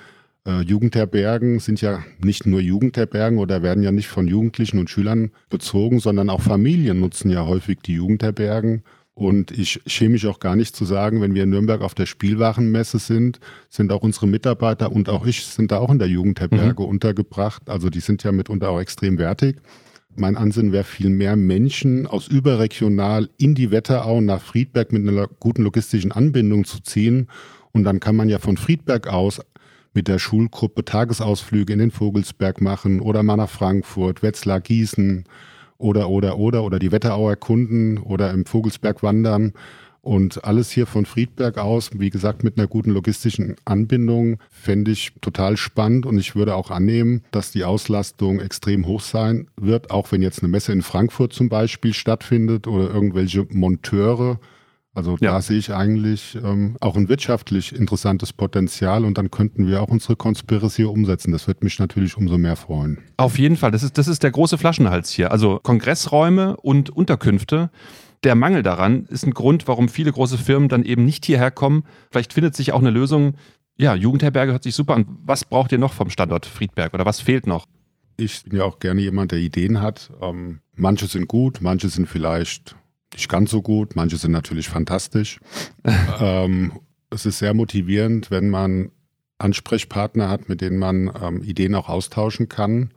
äh, 0.47 0.61
Jugendherbergen 0.61 1.59
sind 1.59 1.81
ja 1.81 2.03
nicht 2.19 2.45
nur 2.45 2.59
Jugendherbergen 2.59 3.39
oder 3.39 3.61
werden 3.61 3.83
ja 3.83 3.91
nicht 3.91 4.07
von 4.07 4.27
Jugendlichen 4.27 4.79
und 4.79 4.89
Schülern 4.89 5.31
bezogen, 5.49 5.99
sondern 5.99 6.29
auch 6.29 6.41
Familien 6.41 6.99
nutzen 6.99 7.29
ja 7.29 7.45
häufig 7.45 7.79
die 7.85 7.93
Jugendherbergen. 7.93 8.83
Und 9.13 9.51
ich 9.51 9.81
schäme 9.85 10.13
mich 10.13 10.25
auch 10.25 10.39
gar 10.39 10.55
nicht 10.55 10.75
zu 10.75 10.85
sagen, 10.85 11.21
wenn 11.21 11.35
wir 11.35 11.43
in 11.43 11.49
Nürnberg 11.49 11.81
auf 11.81 11.93
der 11.93 12.05
Spielwarenmesse 12.05 12.97
sind, 12.97 13.39
sind 13.69 13.91
auch 13.91 14.01
unsere 14.01 14.25
Mitarbeiter 14.25 14.91
und 14.91 15.09
auch 15.09 15.25
ich 15.25 15.45
sind 15.45 15.71
da 15.71 15.77
auch 15.77 15.91
in 15.91 15.99
der 15.99 16.07
Jugendherberge 16.07 16.81
mhm. 16.81 16.89
untergebracht. 16.89 17.69
Also 17.69 17.89
die 17.89 17.99
sind 17.99 18.23
ja 18.23 18.31
mitunter 18.31 18.69
auch 18.69 18.79
extrem 18.79 19.19
wertig. 19.19 19.57
Mein 20.15 20.37
Ansinnen 20.37 20.71
wäre 20.71 20.83
viel 20.83 21.09
mehr 21.09 21.35
Menschen 21.35 22.07
aus 22.07 22.27
überregional 22.27 23.29
in 23.37 23.53
die 23.53 23.71
Wetterau 23.71 24.21
nach 24.21 24.41
Friedberg 24.41 24.91
mit 24.91 25.07
einer 25.07 25.27
guten 25.27 25.63
logistischen 25.63 26.11
Anbindung 26.11 26.65
zu 26.65 26.81
ziehen. 26.81 27.27
Und 27.73 27.83
dann 27.83 27.99
kann 27.99 28.15
man 28.15 28.27
ja 28.27 28.39
von 28.39 28.57
Friedberg 28.57 29.07
aus 29.07 29.41
mit 29.93 30.07
der 30.07 30.19
Schulgruppe 30.19 30.85
Tagesausflüge 30.85 31.73
in 31.73 31.79
den 31.79 31.91
Vogelsberg 31.91 32.61
machen 32.61 33.01
oder 33.01 33.23
mal 33.23 33.35
nach 33.35 33.49
Frankfurt, 33.49 34.23
Wetzlar, 34.23 34.61
Gießen 34.61 35.25
oder, 35.77 36.09
oder, 36.09 36.37
oder, 36.37 36.63
oder 36.63 36.79
die 36.79 36.91
Wetterau 36.91 37.29
erkunden 37.29 37.97
oder 37.97 38.31
im 38.31 38.45
Vogelsberg 38.45 39.03
wandern. 39.03 39.53
Und 40.03 40.43
alles 40.45 40.71
hier 40.71 40.87
von 40.87 41.05
Friedberg 41.05 41.59
aus, 41.59 41.91
wie 41.93 42.09
gesagt, 42.09 42.43
mit 42.43 42.57
einer 42.57 42.67
guten 42.67 42.89
logistischen 42.89 43.55
Anbindung, 43.65 44.39
fände 44.49 44.89
ich 44.89 45.11
total 45.21 45.57
spannend. 45.57 46.07
Und 46.07 46.17
ich 46.17 46.35
würde 46.35 46.55
auch 46.55 46.71
annehmen, 46.71 47.21
dass 47.29 47.51
die 47.51 47.63
Auslastung 47.63 48.39
extrem 48.39 48.87
hoch 48.87 49.01
sein 49.01 49.47
wird, 49.57 49.91
auch 49.91 50.11
wenn 50.11 50.23
jetzt 50.23 50.41
eine 50.41 50.49
Messe 50.49 50.71
in 50.71 50.81
Frankfurt 50.81 51.33
zum 51.33 51.49
Beispiel 51.49 51.93
stattfindet 51.93 52.65
oder 52.65 52.91
irgendwelche 52.91 53.45
Monteure 53.51 54.39
also 54.93 55.17
ja. 55.21 55.31
da 55.31 55.41
sehe 55.41 55.57
ich 55.57 55.73
eigentlich 55.73 56.37
ähm, 56.43 56.75
auch 56.81 56.97
ein 56.97 57.07
wirtschaftlich 57.07 57.73
interessantes 57.73 58.33
Potenzial 58.33 59.05
und 59.05 59.17
dann 59.17 59.31
könnten 59.31 59.65
wir 59.65 59.81
auch 59.81 59.87
unsere 59.87 60.17
Conspiracy 60.17 60.83
umsetzen. 60.83 61.31
Das 61.31 61.47
wird 61.47 61.63
mich 61.63 61.79
natürlich 61.79 62.17
umso 62.17 62.37
mehr 62.37 62.57
freuen. 62.57 62.97
Auf 63.15 63.39
jeden 63.39 63.55
Fall, 63.55 63.71
das 63.71 63.83
ist, 63.83 63.97
das 63.97 64.09
ist 64.09 64.23
der 64.23 64.31
große 64.31 64.57
Flaschenhals 64.57 65.11
hier. 65.11 65.31
Also 65.31 65.59
Kongressräume 65.63 66.57
und 66.57 66.89
Unterkünfte. 66.89 67.69
Der 68.23 68.35
Mangel 68.35 68.63
daran 68.63 69.05
ist 69.05 69.25
ein 69.25 69.33
Grund, 69.33 69.67
warum 69.67 69.87
viele 69.87 70.11
große 70.11 70.37
Firmen 70.37 70.67
dann 70.67 70.83
eben 70.83 71.05
nicht 71.05 71.25
hierher 71.25 71.51
kommen. 71.51 71.83
Vielleicht 72.11 72.33
findet 72.33 72.55
sich 72.55 72.73
auch 72.73 72.79
eine 72.79 72.91
Lösung. 72.91 73.35
Ja, 73.77 73.95
Jugendherberge 73.95 74.51
hört 74.51 74.63
sich 74.63 74.75
super 74.75 74.95
an. 74.95 75.05
Was 75.23 75.45
braucht 75.45 75.71
ihr 75.71 75.79
noch 75.79 75.93
vom 75.93 76.09
Standort 76.09 76.45
Friedberg 76.45 76.93
oder 76.93 77.05
was 77.05 77.21
fehlt 77.21 77.47
noch? 77.47 77.65
Ich 78.17 78.43
bin 78.43 78.59
ja 78.59 78.65
auch 78.65 78.79
gerne 78.79 79.01
jemand, 79.01 79.31
der 79.31 79.39
Ideen 79.39 79.81
hat. 79.81 80.11
Ähm, 80.21 80.59
manche 80.75 81.07
sind 81.07 81.27
gut, 81.27 81.59
manche 81.61 81.89
sind 81.89 82.07
vielleicht 82.07 82.75
nicht 83.13 83.29
ganz 83.29 83.51
so 83.51 83.61
gut, 83.61 83.95
manche 83.95 84.17
sind 84.17 84.31
natürlich 84.31 84.69
fantastisch. 84.69 85.39
ähm, 86.19 86.79
es 87.09 87.25
ist 87.25 87.39
sehr 87.39 87.53
motivierend, 87.53 88.31
wenn 88.31 88.49
man 88.49 88.91
Ansprechpartner 89.37 90.29
hat, 90.29 90.49
mit 90.49 90.61
denen 90.61 90.77
man 90.77 91.11
ähm, 91.21 91.43
Ideen 91.43 91.75
auch 91.75 91.89
austauschen 91.89 92.47
kann. 92.47 92.91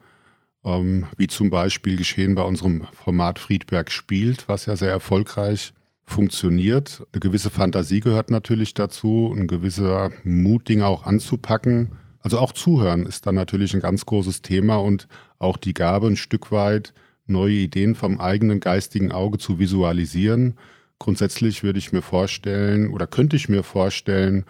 Ähm, 0.64 1.06
wie 1.16 1.26
zum 1.26 1.50
Beispiel 1.50 1.96
geschehen 1.96 2.34
bei 2.34 2.42
unserem 2.42 2.86
Format 2.92 3.38
Friedberg 3.38 3.90
spielt, 3.90 4.48
was 4.48 4.66
ja 4.66 4.76
sehr 4.76 4.90
erfolgreich 4.90 5.74
funktioniert. 6.04 7.06
Eine 7.12 7.20
gewisse 7.20 7.50
Fantasie 7.50 8.00
gehört 8.00 8.30
natürlich 8.30 8.74
dazu, 8.74 9.34
ein 9.36 9.46
gewisser 9.46 10.10
Mut, 10.22 10.68
Dinge 10.68 10.86
auch 10.86 11.04
anzupacken. 11.04 11.92
Also 12.20 12.38
auch 12.38 12.52
zuhören 12.52 13.04
ist 13.04 13.26
dann 13.26 13.34
natürlich 13.34 13.74
ein 13.74 13.80
ganz 13.80 14.06
großes 14.06 14.42
Thema 14.42 14.76
und 14.76 15.08
auch 15.38 15.56
die 15.56 15.74
Gabe, 15.74 16.06
ein 16.06 16.16
Stück 16.16 16.52
weit 16.52 16.94
neue 17.26 17.54
Ideen 17.54 17.94
vom 17.94 18.20
eigenen 18.20 18.60
geistigen 18.60 19.12
Auge 19.12 19.38
zu 19.38 19.58
visualisieren. 19.58 20.54
Grundsätzlich 20.98 21.62
würde 21.62 21.78
ich 21.78 21.92
mir 21.92 22.02
vorstellen 22.02 22.88
oder 22.88 23.06
könnte 23.06 23.36
ich 23.36 23.48
mir 23.48 23.62
vorstellen, 23.62 24.44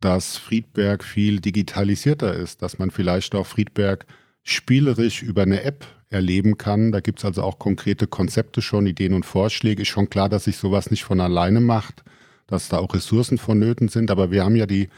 dass 0.00 0.36
Friedberg 0.36 1.04
viel 1.04 1.40
digitalisierter 1.40 2.34
ist, 2.34 2.62
dass 2.62 2.78
man 2.78 2.90
vielleicht 2.90 3.34
auch 3.34 3.46
Friedberg 3.46 4.06
spielerisch 4.42 5.22
über 5.22 5.42
eine 5.42 5.62
App 5.62 5.86
erleben 6.10 6.58
kann. 6.58 6.92
Da 6.92 7.00
gibt 7.00 7.20
es 7.20 7.24
also 7.24 7.42
auch 7.42 7.58
konkrete 7.58 8.06
Konzepte 8.06 8.62
schon, 8.62 8.86
Ideen 8.86 9.14
und 9.14 9.24
Vorschläge. 9.24 9.82
Ist 9.82 9.88
schon 9.88 10.10
klar, 10.10 10.28
dass 10.28 10.44
sich 10.44 10.56
sowas 10.56 10.90
nicht 10.90 11.04
von 11.04 11.20
alleine 11.20 11.60
macht, 11.60 12.02
dass 12.46 12.68
da 12.68 12.78
auch 12.78 12.94
Ressourcen 12.94 13.38
vonnöten 13.38 13.88
sind. 13.88 14.10
Aber 14.10 14.30
wir 14.30 14.44
haben 14.44 14.56
ja 14.56 14.66
die 14.66 14.88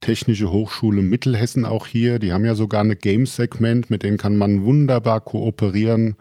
Technische 0.00 0.50
Hochschule 0.50 1.02
Mittelhessen 1.02 1.64
auch 1.64 1.86
hier. 1.86 2.18
Die 2.18 2.32
haben 2.32 2.44
ja 2.44 2.54
sogar 2.54 2.82
ein 2.82 2.98
Game-Segment, 2.98 3.90
mit 3.90 4.02
denen 4.02 4.18
kann 4.18 4.36
man 4.36 4.64
wunderbar 4.64 5.20
kooperieren. 5.20 6.16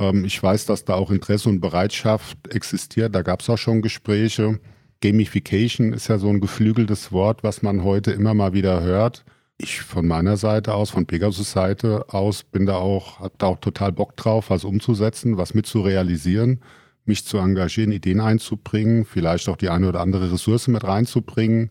Ähm, 0.00 0.24
ich 0.24 0.42
weiß, 0.42 0.66
dass 0.66 0.84
da 0.84 0.94
auch 0.94 1.12
Interesse 1.12 1.48
und 1.48 1.60
Bereitschaft 1.60 2.48
existiert. 2.48 3.14
Da 3.14 3.22
gab 3.22 3.42
es 3.42 3.50
auch 3.50 3.58
schon 3.58 3.82
Gespräche. 3.82 4.58
Gamification 5.00 5.92
ist 5.92 6.08
ja 6.08 6.18
so 6.18 6.28
ein 6.28 6.40
geflügeltes 6.40 7.12
Wort, 7.12 7.44
was 7.44 7.62
man 7.62 7.84
heute 7.84 8.10
immer 8.10 8.34
mal 8.34 8.52
wieder 8.52 8.82
hört. 8.82 9.24
Ich 9.56 9.82
von 9.82 10.06
meiner 10.06 10.36
Seite 10.36 10.74
aus, 10.74 10.90
von 10.90 11.06
Pegasus 11.06 11.52
Seite 11.52 12.06
aus, 12.08 12.44
bin 12.44 12.66
da 12.66 12.76
auch, 12.76 13.20
habe 13.20 13.34
da 13.38 13.46
auch 13.46 13.60
total 13.60 13.92
Bock 13.92 14.16
drauf, 14.16 14.48
was 14.48 14.64
umzusetzen, 14.64 15.36
was 15.36 15.52
mit 15.52 15.66
zu 15.66 15.82
realisieren, 15.82 16.60
mich 17.04 17.26
zu 17.26 17.36
engagieren, 17.38 17.92
Ideen 17.92 18.20
einzubringen, 18.20 19.04
vielleicht 19.04 19.48
auch 19.50 19.56
die 19.56 19.68
eine 19.68 19.88
oder 19.88 20.00
andere 20.00 20.32
Ressource 20.32 20.68
mit 20.68 20.84
reinzubringen. 20.84 21.70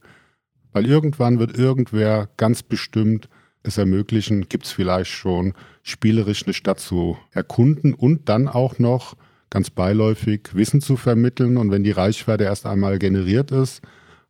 Weil 0.72 0.86
irgendwann 0.86 1.40
wird 1.40 1.58
irgendwer 1.58 2.28
ganz 2.36 2.62
bestimmt 2.62 3.28
es 3.62 3.78
ermöglichen, 3.78 4.48
gibt 4.48 4.66
es 4.66 4.72
vielleicht 4.72 5.10
schon 5.10 5.54
spielerisch 5.82 6.44
eine 6.44 6.54
Stadt 6.54 6.80
zu 6.80 7.16
erkunden 7.32 7.94
und 7.94 8.28
dann 8.28 8.48
auch 8.48 8.78
noch 8.78 9.16
ganz 9.50 9.70
beiläufig 9.70 10.50
Wissen 10.52 10.80
zu 10.80 10.96
vermitteln. 10.96 11.56
Und 11.56 11.70
wenn 11.70 11.84
die 11.84 11.90
Reichweite 11.90 12.44
erst 12.44 12.66
einmal 12.66 12.98
generiert 12.98 13.50
ist, 13.50 13.82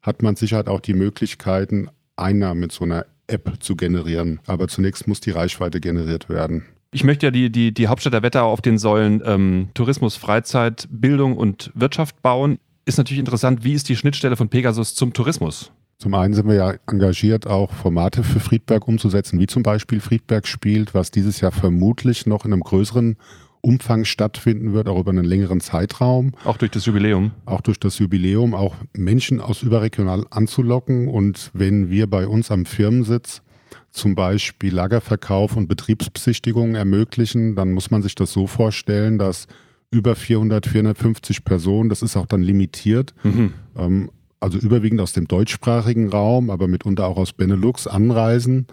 hat 0.02 0.22
man 0.22 0.36
sicher 0.36 0.66
auch 0.66 0.80
die 0.80 0.94
Möglichkeiten, 0.94 1.88
Einnahmen 2.16 2.60
mit 2.60 2.72
so 2.72 2.84
einer 2.84 3.06
App 3.26 3.52
zu 3.60 3.76
generieren. 3.76 4.40
Aber 4.46 4.68
zunächst 4.68 5.06
muss 5.06 5.20
die 5.20 5.30
Reichweite 5.30 5.80
generiert 5.80 6.28
werden. 6.28 6.64
Ich 6.92 7.04
möchte 7.04 7.26
ja 7.26 7.30
die, 7.30 7.50
die, 7.50 7.72
die 7.72 7.86
Hauptstadt 7.86 8.14
der 8.14 8.22
Wetterau 8.22 8.50
auf 8.50 8.62
den 8.62 8.78
Säulen 8.78 9.22
ähm, 9.24 9.68
Tourismus, 9.74 10.16
Freizeit, 10.16 10.88
Bildung 10.90 11.36
und 11.36 11.70
Wirtschaft 11.74 12.20
bauen. 12.20 12.58
Ist 12.84 12.98
natürlich 12.98 13.20
interessant, 13.20 13.62
wie 13.62 13.74
ist 13.74 13.88
die 13.88 13.96
Schnittstelle 13.96 14.36
von 14.36 14.48
Pegasus 14.48 14.96
zum 14.96 15.12
Tourismus? 15.12 15.70
Zum 16.00 16.14
einen 16.14 16.32
sind 16.32 16.48
wir 16.48 16.54
ja 16.54 16.74
engagiert, 16.86 17.46
auch 17.46 17.74
Formate 17.74 18.22
für 18.22 18.40
Friedberg 18.40 18.88
umzusetzen, 18.88 19.38
wie 19.38 19.46
zum 19.46 19.62
Beispiel 19.62 20.00
Friedberg 20.00 20.46
spielt, 20.46 20.94
was 20.94 21.10
dieses 21.10 21.42
Jahr 21.42 21.52
vermutlich 21.52 22.24
noch 22.24 22.46
in 22.46 22.54
einem 22.54 22.62
größeren 22.62 23.18
Umfang 23.60 24.06
stattfinden 24.06 24.72
wird, 24.72 24.88
auch 24.88 24.98
über 24.98 25.10
einen 25.10 25.26
längeren 25.26 25.60
Zeitraum. 25.60 26.32
Auch 26.46 26.56
durch 26.56 26.70
das 26.70 26.86
Jubiläum. 26.86 27.32
Auch 27.44 27.60
durch 27.60 27.78
das 27.78 27.98
Jubiläum, 27.98 28.54
auch 28.54 28.76
Menschen 28.96 29.42
aus 29.42 29.62
überregional 29.62 30.24
anzulocken. 30.30 31.06
Und 31.06 31.50
wenn 31.52 31.90
wir 31.90 32.06
bei 32.06 32.26
uns 32.26 32.50
am 32.50 32.64
Firmensitz 32.64 33.42
zum 33.90 34.14
Beispiel 34.14 34.72
Lagerverkauf 34.72 35.54
und 35.54 35.68
Betriebsbesichtigungen 35.68 36.76
ermöglichen, 36.76 37.56
dann 37.56 37.72
muss 37.72 37.90
man 37.90 38.00
sich 38.00 38.14
das 38.14 38.32
so 38.32 38.46
vorstellen, 38.46 39.18
dass 39.18 39.48
über 39.90 40.16
400, 40.16 40.66
450 40.66 41.44
Personen, 41.44 41.90
das 41.90 42.00
ist 42.00 42.16
auch 42.16 42.26
dann 42.26 42.40
limitiert, 42.40 43.12
mhm. 43.22 43.52
ähm, 43.76 44.10
also 44.40 44.58
überwiegend 44.58 45.00
aus 45.00 45.12
dem 45.12 45.28
deutschsprachigen 45.28 46.08
Raum, 46.08 46.50
aber 46.50 46.66
mitunter 46.66 47.06
auch 47.06 47.18
aus 47.18 47.32
Benelux 47.32 47.86
anreisen, 47.86 48.66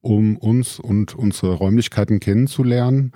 um 0.00 0.36
uns 0.36 0.78
und 0.78 1.14
unsere 1.14 1.54
Räumlichkeiten 1.54 2.20
kennenzulernen. 2.20 3.12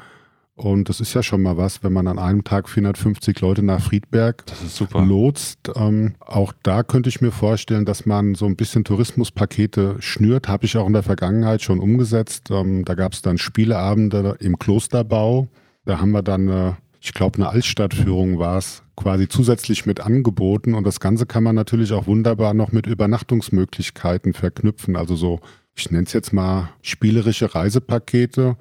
Und 0.55 0.89
das 0.89 1.01
ist 1.01 1.15
ja 1.15 1.23
schon 1.23 1.43
mal 1.43 1.57
was, 1.57 1.83
wenn 1.83 1.93
man 1.93 2.07
an 2.07 2.19
einem 2.19 2.45
Tag 2.45 2.69
450 2.69 3.41
Leute 3.41 3.63
nach 3.63 3.81
Friedberg 3.81 4.45
lotst. 4.93 5.71
Ähm, 5.75 6.15
auch 6.21 6.53
da 6.63 6.83
könnte 6.83 7.09
ich 7.09 7.23
mir 7.23 7.33
vorstellen, 7.33 7.87
dass 7.87 8.05
man 8.05 8.35
so 8.35 8.45
ein 8.47 8.57
bisschen 8.57 8.85
Tourismuspakete 8.85 9.97
schnürt. 10.01 10.49
Habe 10.49 10.67
ich 10.67 10.77
auch 10.77 10.87
in 10.87 10.93
der 10.93 11.03
Vergangenheit 11.03 11.63
schon 11.63 11.81
umgesetzt. 11.81 12.51
Ähm, 12.51 12.85
da 12.85 12.95
gab 12.95 13.15
es 13.15 13.23
dann 13.23 13.39
Spieleabende 13.39 14.37
im 14.41 14.59
Klosterbau. 14.59 15.49
Da 15.87 16.01
haben 16.01 16.13
wir 16.13 16.23
dann 16.23 16.49
eine 16.49 16.77
ich 17.03 17.13
glaube, 17.13 17.37
eine 17.37 17.49
Altstadtführung 17.49 18.39
war 18.39 18.59
es, 18.59 18.85
quasi 18.97 19.27
zusätzlich 19.29 19.87
mit 19.87 20.01
angeboten. 20.01 20.75
Und 20.75 20.87
das 20.87 21.01
Ganze 21.01 21.27
kann 21.27 21.43
man 21.43 21.57
natürlich 21.57 21.93
auch 21.93 22.07
wunderbar 22.07 22.55
noch 22.55 22.71
mit 22.71 22.87
Übernachtungsmöglichkeiten 22.87 24.35
verknüpfen. 24.35 24.95
Also 24.95 25.17
so, 25.17 25.41
ich 25.75 25.91
nenne 25.91 26.05
es 26.05 26.13
jetzt 26.13 26.33
mal 26.33 26.71
spielerische 26.81 27.55
Reisepakete. 27.55 28.57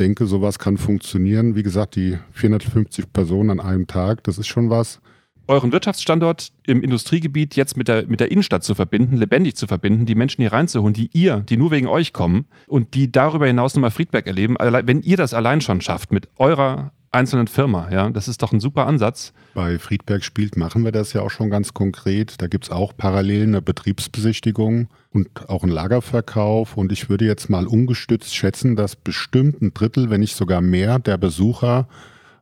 Denke, 0.00 0.26
sowas 0.26 0.58
kann 0.58 0.76
funktionieren. 0.76 1.54
Wie 1.54 1.62
gesagt, 1.62 1.94
die 1.94 2.18
450 2.32 3.12
Personen 3.12 3.50
an 3.50 3.60
einem 3.60 3.86
Tag, 3.86 4.24
das 4.24 4.38
ist 4.38 4.48
schon 4.48 4.70
was 4.70 5.00
euren 5.46 5.72
Wirtschaftsstandort 5.72 6.52
im 6.66 6.82
Industriegebiet 6.82 7.54
jetzt 7.54 7.76
mit 7.76 7.88
der, 7.88 8.06
mit 8.06 8.18
der 8.18 8.30
Innenstadt 8.30 8.64
zu 8.64 8.74
verbinden, 8.74 9.16
lebendig 9.16 9.56
zu 9.56 9.66
verbinden, 9.66 10.06
die 10.06 10.14
Menschen 10.14 10.40
hier 10.40 10.52
reinzuholen, 10.52 10.94
die 10.94 11.10
ihr, 11.12 11.40
die 11.40 11.58
nur 11.58 11.70
wegen 11.70 11.86
euch 11.86 12.14
kommen 12.14 12.46
und 12.66 12.94
die 12.94 13.12
darüber 13.12 13.46
hinaus 13.46 13.74
nochmal 13.74 13.90
Friedberg 13.90 14.26
erleben, 14.26 14.56
wenn 14.58 15.02
ihr 15.02 15.18
das 15.18 15.34
allein 15.34 15.60
schon 15.60 15.82
schafft 15.82 16.12
mit 16.12 16.28
eurer 16.38 16.92
einzelnen 17.14 17.46
Firma, 17.46 17.88
ja, 17.90 18.10
das 18.10 18.28
ist 18.28 18.42
doch 18.42 18.52
ein 18.52 18.60
super 18.60 18.86
Ansatz. 18.86 19.32
Bei 19.54 19.78
Friedberg 19.78 20.24
spielt 20.24 20.56
machen 20.56 20.84
wir 20.84 20.92
das 20.92 21.12
ja 21.12 21.22
auch 21.22 21.30
schon 21.30 21.50
ganz 21.50 21.72
konkret. 21.72 22.42
Da 22.42 22.48
gibt 22.48 22.64
es 22.64 22.70
auch 22.70 22.96
parallel 22.96 23.44
eine 23.44 23.62
Betriebsbesichtigung 23.62 24.88
und 25.10 25.48
auch 25.48 25.62
einen 25.62 25.72
Lagerverkauf. 25.72 26.76
Und 26.76 26.92
ich 26.92 27.08
würde 27.08 27.24
jetzt 27.24 27.48
mal 27.48 27.66
ungestützt 27.66 28.34
schätzen, 28.34 28.76
dass 28.76 28.96
bestimmt 28.96 29.62
ein 29.62 29.72
Drittel, 29.72 30.10
wenn 30.10 30.20
nicht 30.20 30.36
sogar 30.36 30.60
mehr 30.60 30.98
der 30.98 31.16
Besucher 31.16 31.88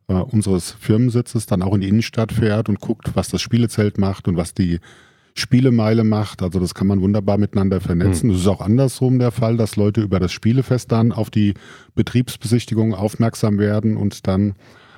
äh, 0.07 0.13
unseres 0.13 0.71
Firmensitzes 0.71 1.45
dann 1.45 1.61
auch 1.61 1.75
in 1.75 1.81
die 1.81 1.89
Innenstadt 1.89 2.31
fährt 2.31 2.67
und 2.67 2.79
guckt, 2.79 3.11
was 3.15 3.29
das 3.29 3.41
Spielezelt 3.41 3.97
macht 3.97 4.27
und 4.27 4.37
was 4.37 4.53
die 4.53 4.79
Spielemeile 5.35 6.03
macht. 6.03 6.41
Also 6.41 6.59
das 6.59 6.73
kann 6.75 6.87
man 6.87 7.01
wunderbar 7.01 7.37
miteinander 7.37 7.81
vernetzen. 7.81 8.29
Es 8.29 8.35
mhm. 8.35 8.41
ist 8.41 8.47
auch 8.47 8.61
andersrum 8.61 9.19
der 9.19 9.31
Fall, 9.31 9.57
dass 9.57 9.75
Leute 9.75 10.01
über 10.01 10.19
das 10.19 10.31
Spielefest 10.31 10.91
dann 10.91 11.11
auf 11.11 11.29
die 11.29 11.53
Betriebsbesichtigung 11.95 12.93
aufmerksam 12.93 13.57
werden 13.57 13.97
und 13.97 14.27
dann 14.27 14.53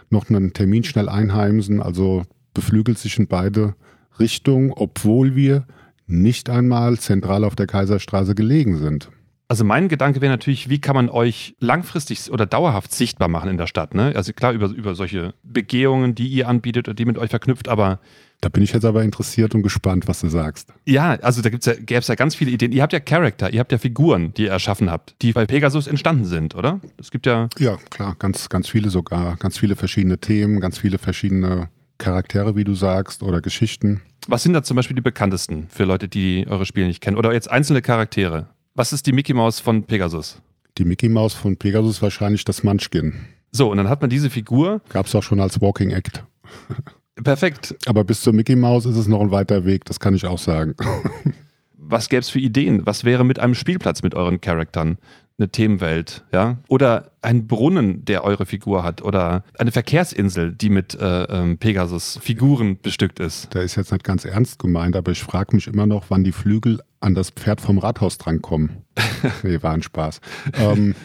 noch 0.09 0.29
einen 0.29 0.53
Termin 0.53 0.83
schnell 0.83 1.09
einheimsen. 1.09 1.81
Also 1.81 2.23
beflügelt 2.53 2.97
sich 2.97 3.17
in 3.17 3.27
beide 3.27 3.75
Richtungen, 4.19 4.71
obwohl 4.75 5.35
wir 5.35 5.65
nicht 6.07 6.49
einmal 6.49 6.97
zentral 6.99 7.43
auf 7.43 7.55
der 7.55 7.67
Kaiserstraße 7.67 8.35
gelegen 8.35 8.77
sind. 8.77 9.09
Also 9.47 9.63
mein 9.63 9.89
Gedanke 9.89 10.21
wäre 10.21 10.31
natürlich, 10.31 10.69
wie 10.69 10.81
kann 10.81 10.95
man 10.95 11.09
euch 11.09 11.55
langfristig 11.59 12.31
oder 12.31 12.47
dauerhaft 12.47 12.91
sichtbar 12.91 13.27
machen 13.27 13.49
in 13.49 13.57
der 13.57 13.67
Stadt? 13.67 13.93
Ne? 13.93 14.13
Also 14.15 14.33
klar 14.33 14.53
über, 14.53 14.69
über 14.69 14.95
solche 14.95 15.35
Begehungen, 15.43 16.15
die 16.15 16.27
ihr 16.27 16.47
anbietet 16.47 16.87
und 16.87 16.97
die 16.97 17.05
mit 17.05 17.19
euch 17.19 17.29
verknüpft, 17.29 17.67
aber 17.67 17.99
da 18.41 18.49
bin 18.49 18.63
ich 18.63 18.73
jetzt 18.73 18.85
aber 18.85 19.03
interessiert 19.03 19.55
und 19.55 19.63
gespannt, 19.63 20.07
was 20.07 20.21
du 20.21 20.29
sagst. 20.29 20.73
Ja, 20.85 21.11
also 21.21 21.41
da 21.41 21.49
ja, 21.49 21.73
gäbe 21.73 21.99
es 21.99 22.07
ja 22.07 22.15
ganz 22.15 22.35
viele 22.35 22.51
Ideen. 22.51 22.71
Ihr 22.71 22.83
habt 22.83 22.93
ja 22.93 22.99
Charakter, 22.99 23.51
ihr 23.51 23.59
habt 23.59 23.71
ja 23.71 23.77
Figuren, 23.77 24.33
die 24.33 24.43
ihr 24.43 24.51
erschaffen 24.51 24.91
habt, 24.91 25.15
die 25.21 25.33
bei 25.33 25.45
Pegasus 25.45 25.87
entstanden 25.87 26.25
sind, 26.25 26.55
oder? 26.55 26.79
Es 26.99 27.11
gibt 27.11 27.25
ja. 27.25 27.49
Ja, 27.57 27.77
klar, 27.89 28.15
ganz, 28.19 28.49
ganz 28.49 28.69
viele 28.69 28.89
sogar. 28.89 29.35
Ganz 29.37 29.57
viele 29.57 29.75
verschiedene 29.75 30.19
Themen, 30.19 30.59
ganz 30.59 30.77
viele 30.77 30.97
verschiedene 30.97 31.69
Charaktere, 31.97 32.55
wie 32.55 32.63
du 32.63 32.75
sagst, 32.75 33.23
oder 33.23 33.41
Geschichten. 33.41 34.01
Was 34.27 34.43
sind 34.43 34.53
da 34.53 34.63
zum 34.63 34.75
Beispiel 34.75 34.95
die 34.95 35.01
bekanntesten 35.01 35.67
für 35.69 35.85
Leute, 35.85 36.07
die 36.07 36.45
eure 36.49 36.65
Spiele 36.65 36.87
nicht 36.87 37.01
kennen? 37.01 37.17
Oder 37.17 37.33
jetzt 37.33 37.49
einzelne 37.49 37.81
Charaktere? 37.81 38.49
Was 38.73 38.91
ist 38.91 39.07
die 39.07 39.13
Mickey 39.13 39.33
Maus 39.33 39.59
von 39.59 39.83
Pegasus? 39.83 40.41
Die 40.77 40.85
Mickey 40.85 41.09
Maus 41.09 41.33
von 41.33 41.57
Pegasus 41.57 42.01
wahrscheinlich 42.01 42.43
das 42.43 42.63
Munchkin. 42.63 43.13
So, 43.51 43.71
und 43.71 43.77
dann 43.77 43.87
hat 43.87 44.01
man 44.01 44.09
diese 44.09 44.29
Figur. 44.29 44.81
Gab 44.89 45.05
es 45.05 45.15
auch 45.15 45.23
schon 45.23 45.39
als 45.39 45.61
Walking 45.61 45.91
Act. 45.91 46.23
Perfekt. 47.23 47.75
Aber 47.85 48.03
bis 48.03 48.21
zur 48.21 48.33
Mickey 48.33 48.55
Maus 48.55 48.85
ist 48.85 48.97
es 48.97 49.07
noch 49.07 49.21
ein 49.21 49.31
weiter 49.31 49.65
Weg, 49.65 49.85
das 49.85 49.99
kann 49.99 50.15
ich 50.15 50.25
auch 50.25 50.39
sagen. 50.39 50.75
Was 51.77 52.09
gäbe 52.09 52.21
es 52.21 52.29
für 52.29 52.39
Ideen? 52.39 52.85
Was 52.85 53.03
wäre 53.03 53.23
mit 53.23 53.39
einem 53.39 53.53
Spielplatz 53.53 54.01
mit 54.01 54.15
euren 54.15 54.41
Charaktern? 54.41 54.97
eine 55.37 55.49
Themenwelt, 55.49 56.23
ja, 56.31 56.57
oder 56.69 57.11
ein 57.21 57.45
Brunnen, 57.47 58.05
der 58.05 58.23
eure 58.23 58.45
Figur 58.45 58.83
hat, 58.83 59.01
oder 59.01 59.43
eine 59.59 59.71
Verkehrsinsel, 59.71 60.53
die 60.53 60.69
mit 60.69 60.95
äh, 60.95 61.23
ähm, 61.23 61.57
Pegasus 61.57 62.19
Figuren 62.21 62.79
bestückt 62.81 63.19
ist. 63.19 63.53
Da 63.53 63.61
ist 63.61 63.75
jetzt 63.75 63.91
nicht 63.91 64.05
ganz 64.05 64.23
ernst 64.23 64.59
gemeint, 64.59 64.95
aber 64.95 65.11
ich 65.11 65.21
frage 65.21 65.53
mich 65.53 65.67
immer 65.67 65.85
noch, 65.85 66.05
wann 66.09 66.23
die 66.23 66.31
Flügel 66.31 66.79
an 67.01 67.15
das 67.15 67.31
Pferd 67.31 67.59
vom 67.59 67.79
Rathaus 67.79 68.17
drankommen. 68.17 68.83
nee, 69.43 69.61
war 69.61 69.73
ein 69.73 69.83
Spaß. 69.83 70.21
ähm, 70.53 70.95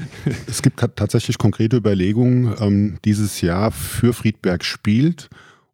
es 0.46 0.62
gibt 0.62 0.78
tatsächlich 0.78 1.36
konkrete 1.36 1.76
Überlegungen, 1.76 2.54
ähm, 2.60 2.98
dieses 3.04 3.40
Jahr 3.40 3.72
für 3.72 4.12
Friedberg 4.12 4.64
spielt 4.64 5.28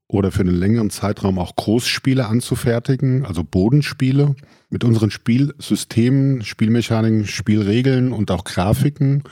oder 0.08 0.30
für 0.30 0.40
einen 0.40 0.54
längeren 0.54 0.90
Zeitraum 0.90 1.38
auch 1.38 1.56
Großspiele 1.56 2.26
anzufertigen, 2.26 3.24
also 3.24 3.42
Bodenspiele 3.42 4.36
mit 4.70 4.84
unseren 4.84 5.10
Spielsystemen, 5.10 6.42
Spielmechaniken, 6.42 7.26
Spielregeln 7.26 8.12
und 8.12 8.30
auch 8.30 8.44
Grafiken 8.44 9.24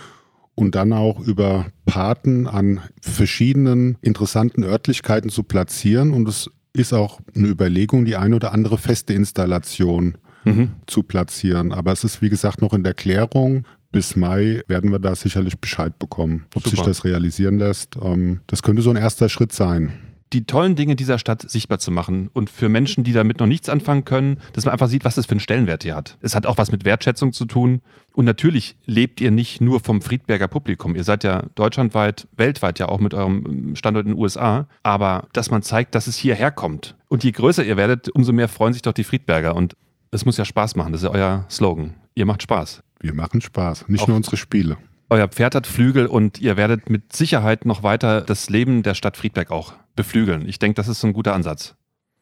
und 0.54 0.74
dann 0.74 0.92
auch 0.92 1.20
über 1.20 1.66
Paten 1.86 2.46
an 2.46 2.80
verschiedenen 3.00 3.98
interessanten 4.00 4.64
Örtlichkeiten 4.64 5.30
zu 5.30 5.42
platzieren. 5.42 6.12
Und 6.12 6.28
es 6.28 6.50
ist 6.72 6.92
auch 6.92 7.20
eine 7.36 7.48
Überlegung, 7.48 8.04
die 8.04 8.16
eine 8.16 8.36
oder 8.36 8.52
andere 8.52 8.78
feste 8.78 9.14
Installation 9.14 10.18
mhm. 10.44 10.70
zu 10.86 11.02
platzieren. 11.02 11.72
Aber 11.72 11.92
es 11.92 12.04
ist, 12.04 12.22
wie 12.22 12.30
gesagt, 12.30 12.62
noch 12.62 12.72
in 12.72 12.84
der 12.84 12.94
Klärung. 12.94 13.64
Bis 13.92 14.16
Mai 14.16 14.62
werden 14.66 14.90
wir 14.90 14.98
da 14.98 15.14
sicherlich 15.14 15.60
Bescheid 15.60 16.00
bekommen, 16.00 16.46
ob 16.56 16.64
Super. 16.64 16.76
sich 16.76 16.80
das 16.84 17.04
realisieren 17.04 17.58
lässt. 17.58 17.96
Ähm, 18.02 18.40
das 18.48 18.62
könnte 18.62 18.82
so 18.82 18.90
ein 18.90 18.96
erster 18.96 19.28
Schritt 19.28 19.52
sein 19.52 19.92
die 20.34 20.44
tollen 20.44 20.74
Dinge 20.74 20.96
dieser 20.96 21.18
Stadt 21.18 21.48
sichtbar 21.48 21.78
zu 21.78 21.92
machen 21.92 22.28
und 22.32 22.50
für 22.50 22.68
Menschen, 22.68 23.04
die 23.04 23.12
damit 23.12 23.38
noch 23.38 23.46
nichts 23.46 23.68
anfangen 23.68 24.04
können, 24.04 24.38
dass 24.52 24.64
man 24.64 24.72
einfach 24.72 24.88
sieht, 24.88 25.04
was 25.04 25.14
das 25.14 25.26
für 25.26 25.32
einen 25.32 25.40
Stellenwert 25.40 25.84
hier 25.84 25.94
hat. 25.94 26.18
Es 26.20 26.34
hat 26.34 26.44
auch 26.44 26.58
was 26.58 26.72
mit 26.72 26.84
Wertschätzung 26.84 27.32
zu 27.32 27.44
tun. 27.44 27.80
Und 28.12 28.24
natürlich 28.24 28.76
lebt 28.84 29.20
ihr 29.20 29.30
nicht 29.30 29.60
nur 29.60 29.80
vom 29.80 30.02
Friedberger 30.02 30.48
Publikum. 30.48 30.96
Ihr 30.96 31.04
seid 31.04 31.24
ja 31.24 31.44
deutschlandweit, 31.54 32.26
weltweit 32.36 32.78
ja 32.78 32.88
auch 32.88 32.98
mit 32.98 33.14
eurem 33.14 33.76
Standort 33.76 34.06
in 34.06 34.12
den 34.12 34.20
USA. 34.20 34.66
Aber 34.82 35.28
dass 35.32 35.50
man 35.50 35.62
zeigt, 35.62 35.94
dass 35.94 36.08
es 36.08 36.16
hierher 36.16 36.50
kommt. 36.50 36.96
Und 37.08 37.22
je 37.22 37.30
größer 37.30 37.64
ihr 37.64 37.76
werdet, 37.76 38.08
umso 38.08 38.32
mehr 38.32 38.48
freuen 38.48 38.72
sich 38.72 38.82
doch 38.82 38.92
die 38.92 39.04
Friedberger. 39.04 39.54
Und 39.54 39.76
es 40.10 40.24
muss 40.24 40.36
ja 40.36 40.44
Spaß 40.44 40.74
machen. 40.74 40.92
Das 40.92 41.02
ist 41.02 41.08
ja 41.08 41.14
euer 41.14 41.46
Slogan. 41.48 41.94
Ihr 42.14 42.26
macht 42.26 42.42
Spaß. 42.42 42.82
Wir 43.00 43.14
machen 43.14 43.40
Spaß. 43.40 43.88
Nicht 43.88 44.02
auch 44.02 44.08
nur 44.08 44.16
unsere 44.16 44.36
Spiele. 44.36 44.76
Euer 45.10 45.28
Pferd 45.28 45.54
hat 45.54 45.66
Flügel 45.68 46.06
und 46.06 46.40
ihr 46.40 46.56
werdet 46.56 46.90
mit 46.90 47.12
Sicherheit 47.14 47.66
noch 47.66 47.82
weiter 47.84 48.20
das 48.20 48.50
Leben 48.50 48.82
der 48.82 48.94
Stadt 48.94 49.16
Friedberg 49.16 49.50
auch 49.50 49.74
beflügeln. 49.96 50.48
Ich 50.48 50.58
denke, 50.58 50.74
das 50.74 50.88
ist 50.88 51.00
so 51.00 51.06
ein 51.06 51.12
guter 51.12 51.34
Ansatz. 51.34 51.74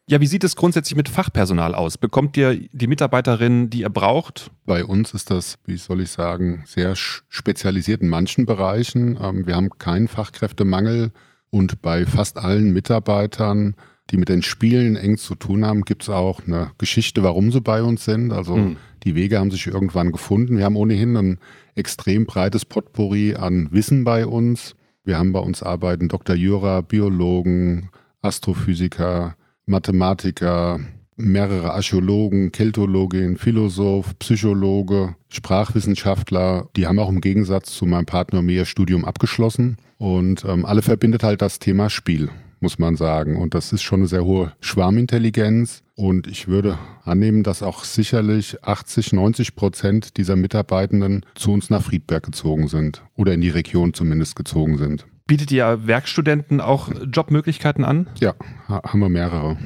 Ja, 0.09 0.19
wie 0.19 0.27
sieht 0.27 0.43
es 0.43 0.57
grundsätzlich 0.57 0.97
mit 0.97 1.07
Fachpersonal 1.07 1.73
aus? 1.73 1.97
Bekommt 1.97 2.35
ihr 2.35 2.59
die 2.73 2.87
Mitarbeiterinnen, 2.87 3.69
die 3.69 3.81
ihr 3.81 3.89
braucht? 3.89 4.51
Bei 4.65 4.83
uns 4.83 5.13
ist 5.13 5.31
das, 5.31 5.57
wie 5.65 5.77
soll 5.77 6.01
ich 6.01 6.09
sagen, 6.09 6.63
sehr 6.65 6.93
spezialisiert 6.95 8.01
in 8.01 8.09
manchen 8.09 8.45
Bereichen. 8.45 9.17
Ähm, 9.21 9.47
wir 9.47 9.55
haben 9.55 9.69
keinen 9.77 10.09
Fachkräftemangel 10.09 11.11
und 11.51 11.81
bei 11.81 12.05
fast 12.05 12.37
allen 12.37 12.73
Mitarbeitern, 12.73 13.75
die 14.09 14.17
mit 14.17 14.27
den 14.27 14.41
Spielen 14.41 14.97
eng 14.97 15.17
zu 15.17 15.35
tun 15.35 15.65
haben, 15.65 15.83
gibt 15.83 16.03
es 16.03 16.09
auch 16.09 16.41
eine 16.45 16.71
Geschichte, 16.77 17.23
warum 17.23 17.53
sie 17.53 17.61
bei 17.61 17.81
uns 17.81 18.03
sind. 18.03 18.33
Also 18.33 18.57
mhm. 18.57 18.77
die 19.05 19.15
Wege 19.15 19.39
haben 19.39 19.51
sich 19.51 19.67
irgendwann 19.67 20.11
gefunden. 20.11 20.57
Wir 20.57 20.65
haben 20.65 20.75
ohnehin 20.75 21.15
ein 21.15 21.39
extrem 21.75 22.25
breites 22.25 22.65
Potpourri 22.65 23.35
an 23.35 23.69
Wissen 23.71 24.03
bei 24.03 24.25
uns. 24.25 24.75
Wir 25.03 25.17
haben 25.17 25.33
bei 25.33 25.39
uns 25.39 25.63
arbeiten 25.63 26.07
Dr. 26.07 26.35
Jura, 26.35 26.81
Biologen, 26.81 27.89
Astrophysiker, 28.21 29.35
Mathematiker, 29.65 30.79
mehrere 31.15 31.73
Archäologen, 31.73 32.51
Keltologin, 32.51 33.37
Philosoph, 33.37 34.17
Psychologe, 34.19 35.15
Sprachwissenschaftler. 35.29 36.69
Die 36.75 36.87
haben 36.87 36.99
auch 36.99 37.09
im 37.09 37.21
Gegensatz 37.21 37.71
zu 37.71 37.85
meinem 37.85 38.05
Partner 38.05 38.41
mir 38.41 38.65
Studium 38.65 39.05
abgeschlossen. 39.05 39.77
Und 39.97 40.45
ähm, 40.45 40.65
alle 40.65 40.81
verbindet 40.81 41.23
halt 41.23 41.41
das 41.41 41.59
Thema 41.59 41.89
Spiel 41.89 42.29
muss 42.63 42.79
man 42.79 42.95
sagen. 42.95 43.37
Und 43.37 43.53
das 43.53 43.73
ist 43.73 43.83
schon 43.83 43.99
eine 43.99 44.07
sehr 44.07 44.25
hohe 44.25 44.53
Schwarmintelligenz. 44.59 45.82
Und 45.95 46.27
ich 46.27 46.47
würde 46.47 46.79
annehmen, 47.03 47.43
dass 47.43 47.61
auch 47.61 47.83
sicherlich 47.83 48.63
80, 48.63 49.13
90 49.13 49.55
Prozent 49.55 50.17
dieser 50.17 50.35
Mitarbeitenden 50.35 51.25
zu 51.35 51.51
uns 51.51 51.69
nach 51.69 51.83
Friedberg 51.83 52.23
gezogen 52.23 52.67
sind 52.67 53.03
oder 53.15 53.33
in 53.33 53.41
die 53.41 53.49
Region 53.49 53.93
zumindest 53.93 54.35
gezogen 54.35 54.77
sind. 54.77 55.05
Bietet 55.27 55.51
ihr 55.51 55.87
Werkstudenten 55.87 56.61
auch 56.61 56.89
Jobmöglichkeiten 57.11 57.85
an? 57.85 58.07
Ja, 58.19 58.33
haben 58.67 58.99
wir 58.99 59.09
mehrere. 59.09 59.57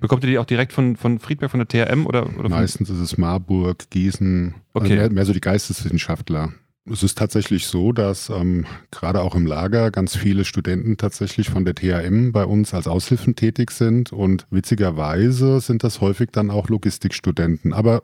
Bekommt 0.00 0.24
ihr 0.24 0.30
die 0.30 0.38
auch 0.38 0.44
direkt 0.44 0.72
von, 0.72 0.96
von 0.96 1.18
Friedberg, 1.18 1.50
von 1.50 1.60
der 1.60 1.68
TRM? 1.68 2.06
Oder, 2.06 2.28
oder 2.38 2.48
Meistens 2.48 2.90
ist 2.90 2.98
es 2.98 3.16
Marburg, 3.16 3.88
Gießen, 3.90 4.54
also 4.54 4.60
okay. 4.74 4.84
also 4.84 4.94
mehr, 4.94 5.10
mehr 5.10 5.24
so 5.24 5.32
die 5.32 5.40
Geisteswissenschaftler. 5.40 6.52
Es 6.90 7.02
ist 7.02 7.16
tatsächlich 7.16 7.66
so, 7.66 7.92
dass 7.92 8.28
ähm, 8.28 8.66
gerade 8.90 9.22
auch 9.22 9.34
im 9.34 9.46
Lager 9.46 9.90
ganz 9.90 10.16
viele 10.16 10.44
Studenten 10.44 10.98
tatsächlich 10.98 11.48
von 11.48 11.64
der 11.64 11.74
THM 11.74 12.32
bei 12.32 12.44
uns 12.44 12.74
als 12.74 12.86
Aushilfen 12.86 13.36
tätig 13.36 13.70
sind 13.70 14.12
und 14.12 14.46
witzigerweise 14.50 15.60
sind 15.60 15.82
das 15.82 16.02
häufig 16.02 16.28
dann 16.30 16.50
auch 16.50 16.68
Logistikstudenten. 16.68 17.72
Aber 17.72 18.02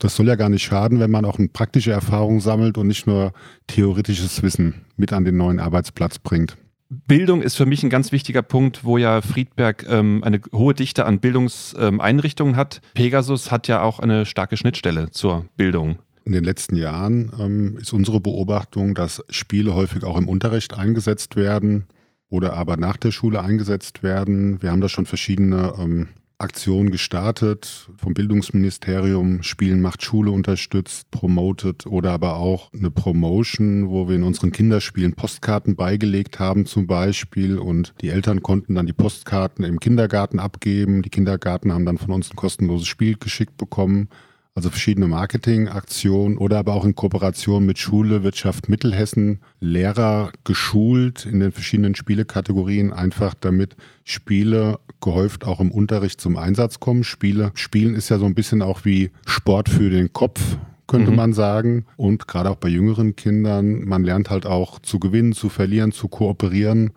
das 0.00 0.16
soll 0.16 0.28
ja 0.28 0.34
gar 0.34 0.50
nicht 0.50 0.62
schaden, 0.62 1.00
wenn 1.00 1.10
man 1.10 1.24
auch 1.24 1.38
eine 1.38 1.48
praktische 1.48 1.92
Erfahrung 1.92 2.40
sammelt 2.40 2.76
und 2.76 2.88
nicht 2.88 3.06
nur 3.06 3.32
theoretisches 3.68 4.42
Wissen 4.42 4.82
mit 4.98 5.14
an 5.14 5.24
den 5.24 5.38
neuen 5.38 5.58
Arbeitsplatz 5.58 6.18
bringt. 6.18 6.58
Bildung 6.90 7.40
ist 7.40 7.56
für 7.56 7.66
mich 7.66 7.82
ein 7.84 7.90
ganz 7.90 8.12
wichtiger 8.12 8.42
Punkt, 8.42 8.84
wo 8.84 8.98
ja 8.98 9.22
Friedberg 9.22 9.86
ähm, 9.88 10.22
eine 10.24 10.42
hohe 10.52 10.74
Dichte 10.74 11.06
an 11.06 11.20
Bildungseinrichtungen 11.20 12.56
hat. 12.56 12.82
Pegasus 12.92 13.50
hat 13.50 13.66
ja 13.66 13.80
auch 13.80 13.98
eine 13.98 14.26
starke 14.26 14.58
Schnittstelle 14.58 15.10
zur 15.10 15.46
Bildung. 15.56 16.00
In 16.30 16.34
den 16.34 16.44
letzten 16.44 16.76
Jahren 16.76 17.32
ähm, 17.40 17.76
ist 17.78 17.92
unsere 17.92 18.20
Beobachtung, 18.20 18.94
dass 18.94 19.20
Spiele 19.30 19.74
häufig 19.74 20.04
auch 20.04 20.16
im 20.16 20.28
Unterricht 20.28 20.74
eingesetzt 20.78 21.34
werden. 21.34 21.86
oder 22.28 22.52
aber 22.52 22.76
nach 22.76 22.96
der 22.96 23.10
Schule 23.10 23.42
eingesetzt 23.42 24.04
werden. 24.04 24.62
Wir 24.62 24.70
haben 24.70 24.80
da 24.80 24.88
schon 24.88 25.06
verschiedene 25.06 25.74
ähm, 25.76 26.06
Aktionen 26.38 26.92
gestartet, 26.92 27.90
vom 27.96 28.14
Bildungsministerium 28.14 29.42
Spielen 29.42 29.80
macht 29.80 30.04
Schule 30.04 30.30
unterstützt, 30.30 31.10
promoted 31.10 31.84
oder 31.86 32.12
aber 32.12 32.36
auch 32.36 32.72
eine 32.72 32.92
Promotion, 32.92 33.88
wo 33.88 34.08
wir 34.08 34.14
in 34.14 34.22
unseren 34.22 34.52
Kinderspielen 34.52 35.14
Postkarten 35.14 35.74
beigelegt 35.74 36.38
haben 36.38 36.64
zum 36.64 36.86
Beispiel 36.86 37.58
und 37.58 37.92
die 38.02 38.10
Eltern 38.10 38.40
konnten 38.40 38.76
dann 38.76 38.86
die 38.86 38.92
Postkarten 38.92 39.64
im 39.64 39.80
Kindergarten 39.80 40.38
abgeben. 40.38 41.02
Die 41.02 41.10
Kindergarten 41.10 41.72
haben 41.72 41.86
dann 41.86 41.98
von 41.98 42.12
uns 42.12 42.30
ein 42.30 42.36
kostenloses 42.36 42.86
Spiel 42.86 43.16
geschickt 43.18 43.56
bekommen. 43.56 44.08
Also 44.54 44.68
verschiedene 44.68 45.06
Marketingaktionen 45.06 46.36
oder 46.36 46.58
aber 46.58 46.74
auch 46.74 46.84
in 46.84 46.96
Kooperation 46.96 47.64
mit 47.64 47.78
Schule, 47.78 48.24
Wirtschaft 48.24 48.68
Mittelhessen 48.68 49.40
Lehrer 49.60 50.32
geschult 50.44 51.24
in 51.24 51.38
den 51.40 51.52
verschiedenen 51.52 51.94
Spielekategorien, 51.94 52.92
einfach 52.92 53.34
damit 53.34 53.76
Spiele 54.04 54.80
gehäuft 55.00 55.46
auch 55.46 55.60
im 55.60 55.70
Unterricht 55.70 56.20
zum 56.20 56.36
Einsatz 56.36 56.80
kommen. 56.80 57.04
Spiele, 57.04 57.52
Spielen 57.54 57.94
ist 57.94 58.08
ja 58.08 58.18
so 58.18 58.26
ein 58.26 58.34
bisschen 58.34 58.60
auch 58.60 58.84
wie 58.84 59.10
Sport 59.24 59.68
für 59.68 59.88
den 59.88 60.12
Kopf, 60.12 60.40
könnte 60.88 61.10
mhm. 61.12 61.16
man 61.16 61.32
sagen. 61.32 61.86
Und 61.96 62.26
gerade 62.26 62.50
auch 62.50 62.56
bei 62.56 62.68
jüngeren 62.68 63.14
Kindern, 63.14 63.84
man 63.84 64.02
lernt 64.02 64.30
halt 64.30 64.46
auch 64.46 64.80
zu 64.80 64.98
gewinnen, 64.98 65.32
zu 65.32 65.48
verlieren, 65.48 65.92
zu 65.92 66.08
kooperieren. 66.08 66.90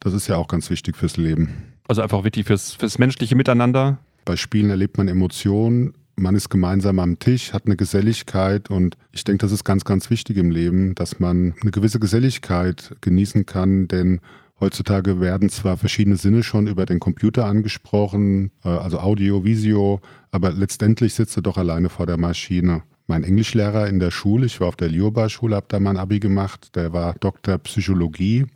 Das 0.00 0.12
ist 0.12 0.28
ja 0.28 0.36
auch 0.36 0.48
ganz 0.48 0.70
wichtig 0.70 0.96
fürs 0.96 1.16
Leben. 1.16 1.48
Also 1.88 2.02
einfach 2.02 2.24
wichtig 2.24 2.46
fürs, 2.46 2.74
fürs 2.74 2.98
menschliche 2.98 3.34
Miteinander. 3.34 3.98
Bei 4.24 4.36
Spielen 4.36 4.70
erlebt 4.70 4.98
man 4.98 5.08
Emotionen, 5.08 5.94
man 6.20 6.34
ist 6.34 6.50
gemeinsam 6.50 6.98
am 6.98 7.18
Tisch, 7.18 7.52
hat 7.52 7.66
eine 7.66 7.76
Geselligkeit 7.76 8.70
und 8.70 8.96
ich 9.12 9.24
denke, 9.24 9.38
das 9.38 9.52
ist 9.52 9.64
ganz, 9.64 9.84
ganz 9.84 10.10
wichtig 10.10 10.36
im 10.36 10.50
Leben, 10.50 10.94
dass 10.94 11.18
man 11.18 11.54
eine 11.60 11.70
gewisse 11.70 11.98
Geselligkeit 11.98 12.94
genießen 13.00 13.46
kann, 13.46 13.88
denn 13.88 14.20
heutzutage 14.60 15.20
werden 15.20 15.48
zwar 15.48 15.76
verschiedene 15.76 16.16
Sinne 16.16 16.42
schon 16.42 16.66
über 16.66 16.86
den 16.86 17.00
Computer 17.00 17.46
angesprochen, 17.46 18.50
äh, 18.64 18.68
also 18.68 19.00
Audio, 19.00 19.44
Visio, 19.44 20.00
aber 20.30 20.52
letztendlich 20.52 21.14
sitzt 21.14 21.36
er 21.36 21.42
doch 21.42 21.56
alleine 21.56 21.88
vor 21.88 22.06
der 22.06 22.18
Maschine. 22.18 22.82
Mein 23.06 23.24
Englischlehrer 23.24 23.88
in 23.88 23.98
der 23.98 24.10
Schule, 24.10 24.46
ich 24.46 24.60
war 24.60 24.68
auf 24.68 24.76
der 24.76 24.88
Lioba-Schule, 24.88 25.56
habe 25.56 25.66
da 25.68 25.80
mein 25.80 25.96
Abi 25.96 26.20
gemacht, 26.20 26.76
der 26.76 26.92
war 26.92 27.14
Doktor 27.18 27.58
Psychologie 27.58 28.46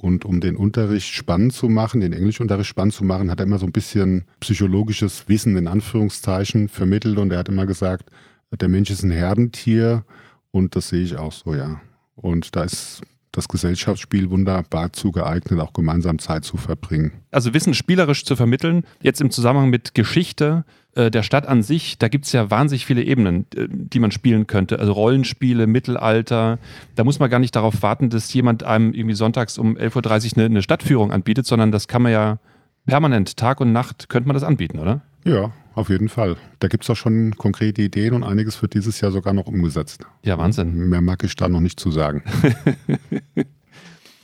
und 0.00 0.24
um 0.24 0.40
den 0.40 0.56
Unterricht 0.56 1.12
spannend 1.12 1.52
zu 1.52 1.68
machen, 1.68 2.00
den 2.00 2.12
Englischunterricht 2.12 2.68
spannend 2.68 2.94
zu 2.94 3.04
machen, 3.04 3.30
hat 3.30 3.40
er 3.40 3.46
immer 3.46 3.58
so 3.58 3.66
ein 3.66 3.72
bisschen 3.72 4.24
psychologisches 4.40 5.28
Wissen 5.28 5.56
in 5.56 5.66
Anführungszeichen 5.66 6.68
vermittelt 6.68 7.18
und 7.18 7.32
er 7.32 7.38
hat 7.38 7.48
immer 7.48 7.66
gesagt, 7.66 8.10
der 8.50 8.68
Mensch 8.68 8.90
ist 8.90 9.02
ein 9.02 9.10
Herdentier 9.10 10.04
und 10.50 10.74
das 10.74 10.88
sehe 10.88 11.02
ich 11.02 11.16
auch 11.16 11.32
so, 11.32 11.54
ja. 11.54 11.80
Und 12.16 12.56
da 12.56 12.64
ist 12.64 13.02
das 13.32 13.46
Gesellschaftsspiel 13.46 14.30
wunderbar 14.30 14.92
zu 14.92 15.12
geeignet, 15.12 15.60
auch 15.60 15.72
gemeinsam 15.72 16.18
Zeit 16.18 16.44
zu 16.44 16.56
verbringen. 16.56 17.12
Also 17.30 17.54
Wissen 17.54 17.74
spielerisch 17.74 18.24
zu 18.24 18.34
vermitteln, 18.34 18.84
jetzt 19.02 19.20
im 19.20 19.30
Zusammenhang 19.30 19.70
mit 19.70 19.94
Geschichte 19.94 20.64
äh, 20.94 21.10
der 21.10 21.22
Stadt 21.22 21.46
an 21.46 21.62
sich, 21.62 21.98
da 21.98 22.08
gibt 22.08 22.26
es 22.26 22.32
ja 22.32 22.50
wahnsinnig 22.50 22.84
viele 22.84 23.02
Ebenen, 23.02 23.46
äh, 23.54 23.68
die 23.70 24.00
man 24.00 24.10
spielen 24.10 24.46
könnte. 24.46 24.78
Also 24.78 24.92
Rollenspiele, 24.92 25.66
Mittelalter, 25.66 26.58
da 26.96 27.04
muss 27.04 27.18
man 27.18 27.30
gar 27.30 27.38
nicht 27.38 27.54
darauf 27.54 27.82
warten, 27.82 28.10
dass 28.10 28.32
jemand 28.32 28.64
einem 28.64 28.92
irgendwie 28.92 29.14
sonntags 29.14 29.58
um 29.58 29.76
11.30 29.76 30.32
Uhr 30.32 30.38
eine, 30.38 30.44
eine 30.46 30.62
Stadtführung 30.62 31.12
anbietet, 31.12 31.46
sondern 31.46 31.70
das 31.70 31.86
kann 31.86 32.02
man 32.02 32.12
ja 32.12 32.38
permanent, 32.86 33.36
Tag 33.36 33.60
und 33.60 33.72
Nacht, 33.72 34.08
könnte 34.08 34.26
man 34.26 34.34
das 34.34 34.42
anbieten, 34.42 34.78
oder? 34.78 35.02
Ja, 35.24 35.52
auf 35.74 35.90
jeden 35.90 36.08
Fall. 36.08 36.36
Da 36.58 36.68
gibt 36.68 36.84
es 36.84 36.90
auch 36.90 36.96
schon 36.96 37.36
konkrete 37.36 37.82
Ideen 37.82 38.14
und 38.14 38.24
einiges 38.24 38.60
wird 38.60 38.74
dieses 38.74 39.00
Jahr 39.00 39.12
sogar 39.12 39.32
noch 39.32 39.46
umgesetzt. 39.46 40.04
Ja, 40.24 40.38
Wahnsinn. 40.38 40.88
Mehr 40.88 41.00
mag 41.00 41.22
ich 41.22 41.36
da 41.36 41.48
noch 41.48 41.60
nicht 41.60 41.78
zu 41.78 41.90
sagen. 41.90 42.24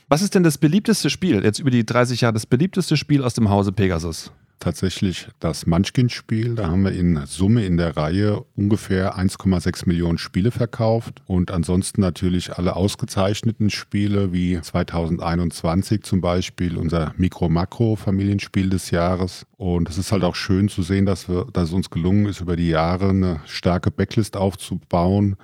Was 0.09 0.21
ist 0.21 0.35
denn 0.35 0.43
das 0.43 0.57
beliebteste 0.57 1.09
Spiel, 1.09 1.43
jetzt 1.43 1.59
über 1.59 1.69
die 1.69 1.85
30 1.85 2.21
Jahre, 2.21 2.33
das 2.33 2.45
beliebteste 2.45 2.95
Spiel 2.97 3.23
aus 3.23 3.33
dem 3.33 3.49
Hause 3.49 3.71
Pegasus? 3.71 4.31
Tatsächlich 4.59 5.29
das 5.39 5.65
Munchkin-Spiel. 5.65 6.55
Da 6.55 6.67
haben 6.67 6.83
wir 6.83 6.91
in 6.91 7.25
Summe 7.25 7.65
in 7.65 7.77
der 7.77 7.97
Reihe 7.97 8.43
ungefähr 8.55 9.17
1,6 9.17 9.87
Millionen 9.87 10.17
Spiele 10.17 10.51
verkauft 10.51 11.21
und 11.25 11.51
ansonsten 11.51 12.01
natürlich 12.01 12.53
alle 12.53 12.75
ausgezeichneten 12.75 13.69
Spiele 13.69 14.33
wie 14.33 14.59
2021 14.61 16.03
zum 16.03 16.21
Beispiel 16.21 16.77
unser 16.77 17.13
Mikro-Makro-Familienspiel 17.17 18.69
des 18.69 18.91
Jahres. 18.91 19.45
Und 19.57 19.89
es 19.89 19.97
ist 19.97 20.11
halt 20.11 20.23
auch 20.23 20.35
schön 20.35 20.69
zu 20.69 20.81
sehen, 20.81 21.05
dass, 21.05 21.29
wir, 21.29 21.45
dass 21.53 21.69
es 21.69 21.73
uns 21.73 21.89
gelungen 21.89 22.25
ist, 22.25 22.41
über 22.41 22.55
die 22.55 22.69
Jahre 22.69 23.09
eine 23.09 23.41
starke 23.45 23.91
Backlist 23.91 24.37
aufzubauen 24.37 25.37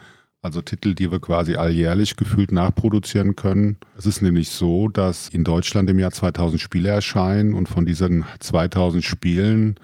also 0.44 0.62
Titel, 0.62 0.94
die 0.94 1.10
wir 1.10 1.20
quasi 1.20 1.56
alljährlich 1.56 2.18
gefühlt 2.18 2.52
nachproduzieren 2.52 3.36
können. 3.36 3.78
Es 3.98 4.06
ist 4.06 4.22
nämlich 4.22 4.50
so, 4.50 4.90
dass 4.90 5.30
in 5.30 5.46
Deutschland 5.46 5.90
im 5.90 6.00
Jahr 6.00 6.12
2000 6.12 6.62
Spiele 6.62 6.90
erscheinen 6.90 7.54
und 7.54 7.70
von 7.70 7.86
diesen 7.86 8.26
2000 8.40 9.04
Spielen 9.04 9.76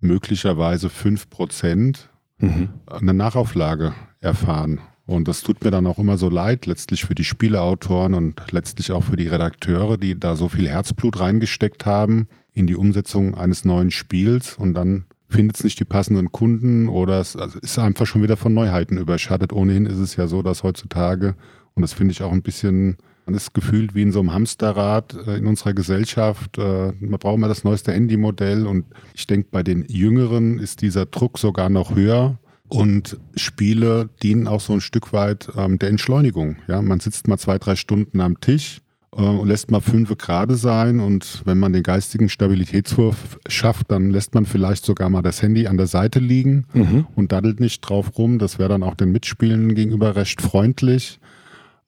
möglicherweise 0.00 0.88
5% 0.88 1.98
mhm. 2.38 2.70
eine 2.86 3.14
Nachauflage 3.14 3.92
erfahren. 4.20 4.80
Und 5.04 5.28
das 5.28 5.42
tut 5.42 5.62
mir 5.62 5.70
dann 5.70 5.86
auch 5.86 5.98
immer 5.98 6.16
so 6.16 6.30
leid, 6.30 6.64
letztlich 6.64 7.04
für 7.04 7.14
die 7.14 7.24
Spieleautoren 7.24 8.14
und 8.14 8.40
letztlich 8.50 8.92
auch 8.92 9.04
für 9.04 9.16
die 9.16 9.28
Redakteure, 9.28 9.98
die 9.98 10.18
da 10.18 10.36
so 10.36 10.48
viel 10.48 10.68
Herzblut 10.68 11.20
reingesteckt 11.20 11.84
haben 11.84 12.28
in 12.54 12.66
die 12.66 12.76
Umsetzung 12.76 13.34
eines 13.34 13.66
neuen 13.66 13.90
Spiels 13.90 14.56
und 14.56 14.72
dann 14.72 15.04
findet 15.32 15.56
es 15.56 15.64
nicht 15.64 15.80
die 15.80 15.84
passenden 15.84 16.30
Kunden 16.30 16.88
oder 16.88 17.20
es 17.20 17.36
also 17.36 17.58
ist 17.58 17.78
einfach 17.78 18.06
schon 18.06 18.22
wieder 18.22 18.36
von 18.36 18.54
Neuheiten 18.54 18.98
überschattet. 18.98 19.52
Ohnehin 19.52 19.86
ist 19.86 19.98
es 19.98 20.16
ja 20.16 20.26
so, 20.26 20.42
dass 20.42 20.62
heutzutage, 20.62 21.34
und 21.74 21.82
das 21.82 21.92
finde 21.92 22.12
ich 22.12 22.22
auch 22.22 22.32
ein 22.32 22.42
bisschen, 22.42 22.96
man 23.26 23.34
ist 23.34 23.54
gefühlt 23.54 23.94
wie 23.94 24.02
in 24.02 24.12
so 24.12 24.20
einem 24.20 24.32
Hamsterrad 24.32 25.16
äh, 25.26 25.36
in 25.36 25.46
unserer 25.46 25.72
Gesellschaft. 25.72 26.58
Äh, 26.58 26.92
man 27.00 27.18
braucht 27.18 27.36
immer 27.36 27.48
das 27.48 27.64
neueste 27.64 27.92
Handymodell 27.92 28.66
und 28.66 28.86
ich 29.14 29.26
denke, 29.26 29.48
bei 29.50 29.62
den 29.62 29.84
Jüngeren 29.88 30.58
ist 30.58 30.82
dieser 30.82 31.06
Druck 31.06 31.38
sogar 31.38 31.68
noch 31.68 31.94
höher. 31.94 32.38
Und 32.68 33.18
Spiele 33.36 34.08
dienen 34.22 34.48
auch 34.48 34.62
so 34.62 34.72
ein 34.72 34.80
Stück 34.80 35.12
weit 35.12 35.50
ähm, 35.58 35.78
der 35.78 35.90
Entschleunigung. 35.90 36.56
Ja, 36.68 36.80
man 36.80 37.00
sitzt 37.00 37.28
mal 37.28 37.36
zwei, 37.36 37.58
drei 37.58 37.76
Stunden 37.76 38.18
am 38.22 38.40
Tisch, 38.40 38.80
äh, 39.16 39.22
und 39.22 39.48
lässt 39.48 39.70
mal 39.70 39.80
fünf 39.80 40.16
gerade 40.16 40.56
sein 40.56 41.00
und 41.00 41.42
wenn 41.44 41.58
man 41.58 41.72
den 41.72 41.82
geistigen 41.82 42.28
Stabilitätswurf 42.28 43.38
schafft, 43.46 43.90
dann 43.90 44.10
lässt 44.10 44.34
man 44.34 44.46
vielleicht 44.46 44.84
sogar 44.84 45.10
mal 45.10 45.22
das 45.22 45.42
Handy 45.42 45.66
an 45.66 45.76
der 45.76 45.86
Seite 45.86 46.18
liegen 46.18 46.66
mhm. 46.72 47.06
und 47.14 47.32
daddelt 47.32 47.60
nicht 47.60 47.80
drauf 47.80 48.18
rum. 48.18 48.38
Das 48.38 48.58
wäre 48.58 48.70
dann 48.70 48.82
auch 48.82 48.94
den 48.94 49.12
Mitspielenden 49.12 49.74
gegenüber 49.74 50.16
recht 50.16 50.40
freundlich. 50.40 51.20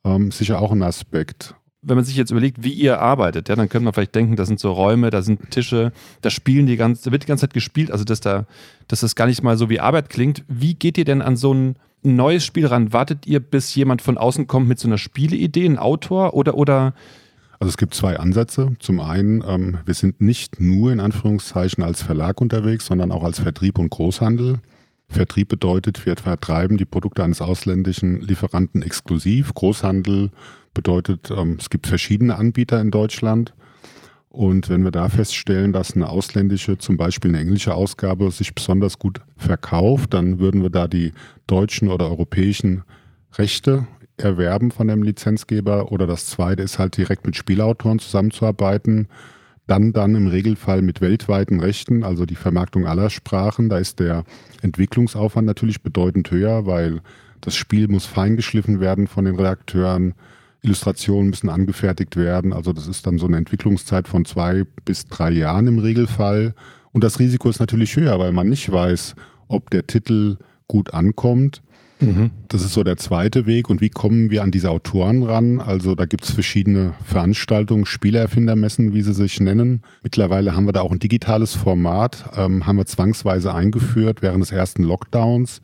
Ähm, 0.04 0.30
sicher 0.30 0.60
auch 0.60 0.72
ein 0.72 0.82
Aspekt. 0.82 1.54
Wenn 1.80 1.96
man 1.96 2.04
sich 2.04 2.16
jetzt 2.16 2.30
überlegt, 2.30 2.62
wie 2.62 2.72
ihr 2.72 3.00
arbeitet, 3.00 3.50
ja, 3.50 3.56
dann 3.56 3.68
könnte 3.68 3.84
man 3.84 3.92
vielleicht 3.92 4.14
denken, 4.14 4.36
da 4.36 4.46
sind 4.46 4.58
so 4.58 4.72
Räume, 4.72 5.10
da 5.10 5.20
sind 5.20 5.50
Tische, 5.50 5.92
da 6.22 6.30
spielen 6.30 6.66
die 6.66 6.76
ganze, 6.76 7.04
da 7.04 7.12
wird 7.12 7.24
die 7.24 7.26
ganze 7.26 7.42
Zeit 7.42 7.52
gespielt, 7.52 7.90
also 7.90 8.04
dass 8.04 8.20
da, 8.20 8.46
dass 8.88 9.00
das 9.00 9.14
gar 9.14 9.26
nicht 9.26 9.42
mal 9.42 9.58
so 9.58 9.68
wie 9.68 9.80
Arbeit 9.80 10.08
klingt. 10.08 10.44
Wie 10.48 10.74
geht 10.74 10.96
ihr 10.96 11.04
denn 11.04 11.20
an 11.20 11.36
so 11.36 11.74
neues 12.04 12.44
Spiel 12.44 12.66
ran? 12.66 12.92
Wartet 12.92 13.26
ihr, 13.26 13.40
bis 13.40 13.74
jemand 13.74 14.02
von 14.02 14.18
außen 14.18 14.46
kommt 14.46 14.68
mit 14.68 14.78
so 14.78 14.88
einer 14.88 14.98
Spieleidee, 14.98 15.66
ein 15.66 15.78
Autor 15.78 16.34
oder 16.34 16.54
oder? 16.54 16.94
Also 17.60 17.70
es 17.70 17.76
gibt 17.76 17.94
zwei 17.94 18.18
Ansätze. 18.18 18.76
Zum 18.78 19.00
einen, 19.00 19.42
ähm, 19.46 19.78
wir 19.84 19.94
sind 19.94 20.20
nicht 20.20 20.60
nur 20.60 20.92
in 20.92 21.00
Anführungszeichen 21.00 21.82
als 21.82 22.02
Verlag 22.02 22.40
unterwegs, 22.40 22.86
sondern 22.86 23.10
auch 23.10 23.24
als 23.24 23.40
Vertrieb 23.40 23.78
und 23.78 23.90
Großhandel. 23.90 24.60
Vertrieb 25.08 25.48
bedeutet, 25.48 26.04
wir 26.06 26.16
vertreiben 26.16 26.76
die 26.76 26.84
Produkte 26.84 27.24
eines 27.24 27.40
ausländischen 27.40 28.20
Lieferanten 28.20 28.82
exklusiv. 28.82 29.54
Großhandel 29.54 30.30
bedeutet, 30.72 31.30
ähm, 31.30 31.56
es 31.58 31.70
gibt 31.70 31.86
verschiedene 31.86 32.36
Anbieter 32.36 32.80
in 32.80 32.90
Deutschland. 32.90 33.54
Und 34.34 34.68
wenn 34.68 34.82
wir 34.82 34.90
da 34.90 35.08
feststellen, 35.08 35.72
dass 35.72 35.94
eine 35.94 36.08
ausländische, 36.08 36.76
zum 36.76 36.96
Beispiel 36.96 37.30
eine 37.30 37.38
englische 37.38 37.72
Ausgabe 37.72 38.32
sich 38.32 38.52
besonders 38.52 38.98
gut 38.98 39.20
verkauft, 39.36 40.12
dann 40.12 40.40
würden 40.40 40.60
wir 40.60 40.70
da 40.70 40.88
die 40.88 41.12
deutschen 41.46 41.88
oder 41.88 42.10
europäischen 42.10 42.82
Rechte 43.34 43.86
erwerben 44.16 44.72
von 44.72 44.88
dem 44.88 45.04
Lizenzgeber. 45.04 45.92
Oder 45.92 46.08
das 46.08 46.26
zweite 46.26 46.64
ist 46.64 46.80
halt 46.80 46.96
direkt 46.96 47.24
mit 47.24 47.36
Spielautoren 47.36 48.00
zusammenzuarbeiten. 48.00 49.06
Dann 49.68 49.92
dann 49.92 50.16
im 50.16 50.26
Regelfall 50.26 50.82
mit 50.82 51.00
weltweiten 51.00 51.60
Rechten, 51.60 52.02
also 52.02 52.26
die 52.26 52.34
Vermarktung 52.34 52.88
aller 52.88 53.10
Sprachen. 53.10 53.68
Da 53.68 53.78
ist 53.78 54.00
der 54.00 54.24
Entwicklungsaufwand 54.62 55.46
natürlich 55.46 55.80
bedeutend 55.80 56.32
höher, 56.32 56.66
weil 56.66 57.02
das 57.40 57.54
Spiel 57.54 57.86
muss 57.86 58.06
feingeschliffen 58.06 58.80
werden 58.80 59.06
von 59.06 59.26
den 59.26 59.36
Redakteuren 59.36 60.14
Illustrationen 60.64 61.30
müssen 61.30 61.50
angefertigt 61.50 62.16
werden. 62.16 62.52
Also 62.52 62.72
das 62.72 62.88
ist 62.88 63.06
dann 63.06 63.18
so 63.18 63.26
eine 63.26 63.36
Entwicklungszeit 63.36 64.08
von 64.08 64.24
zwei 64.24 64.64
bis 64.84 65.06
drei 65.06 65.30
Jahren 65.30 65.66
im 65.66 65.78
Regelfall. 65.78 66.54
Und 66.92 67.04
das 67.04 67.18
Risiko 67.18 67.50
ist 67.50 67.60
natürlich 67.60 67.96
höher, 67.96 68.18
weil 68.18 68.32
man 68.32 68.48
nicht 68.48 68.70
weiß, 68.72 69.14
ob 69.48 69.70
der 69.70 69.86
Titel 69.86 70.38
gut 70.66 70.94
ankommt. 70.94 71.62
Mhm. 72.00 72.30
Das 72.48 72.62
ist 72.62 72.72
so 72.72 72.82
der 72.82 72.96
zweite 72.96 73.46
Weg. 73.46 73.68
Und 73.68 73.80
wie 73.80 73.90
kommen 73.90 74.30
wir 74.30 74.42
an 74.42 74.50
diese 74.50 74.70
Autoren 74.70 75.22
ran? 75.22 75.60
Also 75.60 75.94
da 75.94 76.06
gibt 76.06 76.24
es 76.24 76.30
verschiedene 76.30 76.94
Veranstaltungen, 77.04 77.84
Spielerfindermessen, 77.84 78.94
wie 78.94 79.02
sie 79.02 79.14
sich 79.14 79.40
nennen. 79.40 79.82
Mittlerweile 80.02 80.56
haben 80.56 80.66
wir 80.66 80.72
da 80.72 80.80
auch 80.80 80.92
ein 80.92 80.98
digitales 80.98 81.54
Format, 81.54 82.30
ähm, 82.36 82.66
haben 82.66 82.78
wir 82.78 82.86
zwangsweise 82.86 83.54
eingeführt 83.54 84.22
während 84.22 84.42
des 84.42 84.50
ersten 84.50 84.82
Lockdowns 84.82 85.60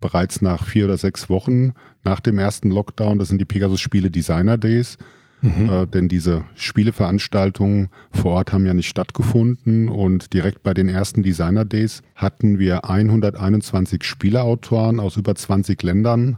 bereits 0.00 0.42
nach 0.42 0.64
vier 0.64 0.86
oder 0.86 0.96
sechs 0.96 1.28
Wochen 1.28 1.72
nach 2.04 2.20
dem 2.20 2.38
ersten 2.38 2.70
Lockdown, 2.70 3.18
das 3.18 3.28
sind 3.28 3.40
die 3.40 3.44
Pegasus 3.44 3.80
Spiele 3.80 4.10
Designer 4.10 4.58
Days, 4.58 4.98
Mhm. 5.42 5.70
Äh, 5.70 5.86
denn 5.86 6.08
diese 6.08 6.44
Spieleveranstaltungen 6.54 7.88
vor 8.10 8.32
Ort 8.32 8.52
haben 8.52 8.66
ja 8.66 8.74
nicht 8.74 8.88
stattgefunden 8.88 9.88
und 9.88 10.32
direkt 10.32 10.62
bei 10.62 10.74
den 10.74 10.88
ersten 10.88 11.22
Designer 11.22 11.64
Days 11.64 12.02
hatten 12.14 12.58
wir 12.58 12.88
121 12.88 14.04
Spieleautoren 14.04 15.00
aus 15.00 15.16
über 15.16 15.34
20 15.34 15.82
Ländern, 15.82 16.36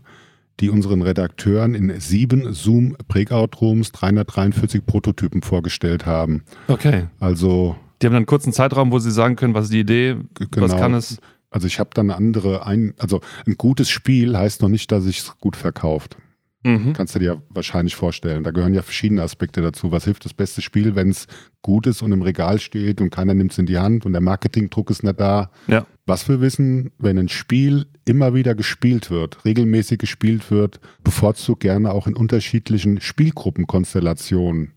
die 0.60 0.70
unseren 0.70 1.02
Redakteuren 1.02 1.74
in 1.74 1.98
sieben 1.98 2.52
Zoom 2.52 2.96
Breakout 3.08 3.60
Rooms 3.60 3.90
343 3.92 4.86
Prototypen 4.86 5.42
vorgestellt 5.42 6.06
haben. 6.06 6.44
Okay. 6.68 7.06
Also 7.18 7.76
die 8.00 8.06
haben 8.06 8.12
dann 8.12 8.20
einen 8.20 8.26
kurzen 8.26 8.52
Zeitraum, 8.52 8.90
wo 8.90 8.98
sie 8.98 9.12
sagen 9.12 9.36
können, 9.36 9.54
was 9.54 9.66
ist 9.66 9.72
die 9.72 9.80
Idee, 9.80 10.16
genau. 10.50 10.66
was 10.66 10.76
kann 10.76 10.94
es. 10.94 11.18
Also 11.52 11.66
ich 11.66 11.78
habe 11.78 11.90
dann 11.94 12.10
andere, 12.10 12.66
ein, 12.66 12.94
also 12.98 13.20
ein 13.46 13.56
gutes 13.56 13.90
Spiel 13.90 14.36
heißt 14.36 14.62
noch 14.62 14.68
nicht, 14.68 14.90
dass 14.90 15.06
ich 15.06 15.18
es 15.18 15.38
gut 15.38 15.56
verkauft. 15.56 16.16
Mhm. 16.64 16.92
Kannst 16.92 17.14
du 17.14 17.18
dir 17.18 17.42
wahrscheinlich 17.48 17.96
vorstellen. 17.96 18.44
Da 18.44 18.52
gehören 18.52 18.74
ja 18.74 18.82
verschiedene 18.82 19.22
Aspekte 19.22 19.62
dazu. 19.62 19.90
Was 19.90 20.04
hilft 20.04 20.24
das 20.24 20.32
beste 20.32 20.62
Spiel, 20.62 20.94
wenn 20.94 21.10
es 21.10 21.26
gut 21.60 21.86
ist 21.86 22.02
und 22.02 22.12
im 22.12 22.22
Regal 22.22 22.60
steht 22.60 23.00
und 23.00 23.10
keiner 23.10 23.34
nimmt 23.34 23.52
es 23.52 23.58
in 23.58 23.66
die 23.66 23.78
Hand 23.78 24.06
und 24.06 24.12
der 24.12 24.20
Marketingdruck 24.20 24.90
ist 24.90 25.02
nicht 25.02 25.18
da? 25.18 25.50
Ja. 25.66 25.86
Was 26.06 26.28
wir 26.28 26.40
wissen, 26.40 26.92
wenn 26.98 27.18
ein 27.18 27.28
Spiel 27.28 27.86
immer 28.04 28.34
wieder 28.34 28.54
gespielt 28.54 29.10
wird, 29.10 29.44
regelmäßig 29.44 29.98
gespielt 29.98 30.50
wird, 30.50 30.80
bevorzugt 31.02 31.60
gerne 31.60 31.92
auch 31.92 32.06
in 32.06 32.14
unterschiedlichen 32.14 33.00
Spielgruppenkonstellationen, 33.00 34.72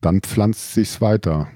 dann 0.00 0.20
pflanzt 0.20 0.74
sich's 0.74 1.00
weiter. 1.00 1.48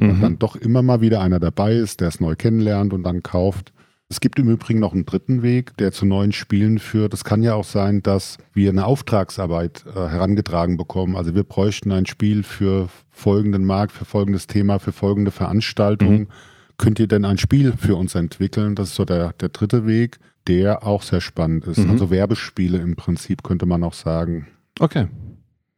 Mhm. 0.00 0.10
Und 0.10 0.20
dann 0.20 0.38
doch 0.38 0.56
immer 0.56 0.82
mal 0.82 1.00
wieder 1.00 1.20
einer 1.20 1.40
dabei 1.40 1.74
ist, 1.74 2.00
der 2.00 2.08
es 2.08 2.20
neu 2.20 2.34
kennenlernt 2.34 2.92
und 2.92 3.02
dann 3.02 3.22
kauft. 3.22 3.72
Es 4.10 4.20
gibt 4.20 4.40
im 4.40 4.50
Übrigen 4.50 4.80
noch 4.80 4.92
einen 4.92 5.06
dritten 5.06 5.42
Weg, 5.42 5.76
der 5.76 5.92
zu 5.92 6.04
neuen 6.04 6.32
Spielen 6.32 6.80
führt. 6.80 7.14
Es 7.14 7.22
kann 7.22 7.44
ja 7.44 7.54
auch 7.54 7.64
sein, 7.64 8.02
dass 8.02 8.38
wir 8.52 8.70
eine 8.70 8.84
Auftragsarbeit 8.84 9.84
äh, 9.86 9.92
herangetragen 9.92 10.76
bekommen. 10.76 11.14
Also 11.14 11.36
wir 11.36 11.44
bräuchten 11.44 11.92
ein 11.92 12.06
Spiel 12.06 12.42
für 12.42 12.88
folgenden 13.10 13.64
Markt, 13.64 13.92
für 13.92 14.04
folgendes 14.04 14.48
Thema, 14.48 14.80
für 14.80 14.90
folgende 14.90 15.30
Veranstaltung. 15.30 16.18
Mhm. 16.18 16.28
Könnt 16.76 16.98
ihr 16.98 17.06
denn 17.06 17.24
ein 17.24 17.38
Spiel 17.38 17.74
für 17.76 17.94
uns 17.94 18.16
entwickeln? 18.16 18.74
Das 18.74 18.88
ist 18.88 18.94
so 18.96 19.04
der, 19.04 19.32
der 19.34 19.50
dritte 19.50 19.86
Weg, 19.86 20.18
der 20.48 20.84
auch 20.84 21.02
sehr 21.02 21.20
spannend 21.20 21.66
ist. 21.68 21.78
Mhm. 21.78 21.90
Also 21.90 22.10
Werbespiele 22.10 22.78
im 22.78 22.96
Prinzip 22.96 23.44
könnte 23.44 23.66
man 23.66 23.84
auch 23.84 23.94
sagen. 23.94 24.48
Okay. 24.80 25.06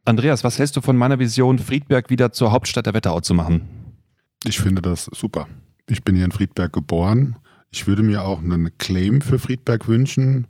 Andreas, 0.05 0.43
was 0.43 0.57
hältst 0.57 0.75
du 0.75 0.81
von 0.81 0.97
meiner 0.97 1.19
Vision, 1.19 1.59
Friedberg 1.59 2.09
wieder 2.09 2.31
zur 2.31 2.51
Hauptstadt 2.51 2.87
der 2.87 2.95
Wetterau 2.95 3.19
zu 3.19 3.35
machen? 3.35 3.82
Ich 4.45 4.59
finde 4.59 4.81
das 4.81 5.05
super. 5.05 5.47
Ich 5.87 6.03
bin 6.03 6.15
hier 6.15 6.25
in 6.25 6.31
Friedberg 6.31 6.73
geboren 6.73 7.37
ich 7.73 7.87
würde 7.87 8.03
mir 8.03 8.23
auch 8.23 8.39
einen 8.39 8.77
Claim 8.77 9.19
für 9.21 9.39
Friedberg 9.39 9.87
wünschen. 9.87 10.47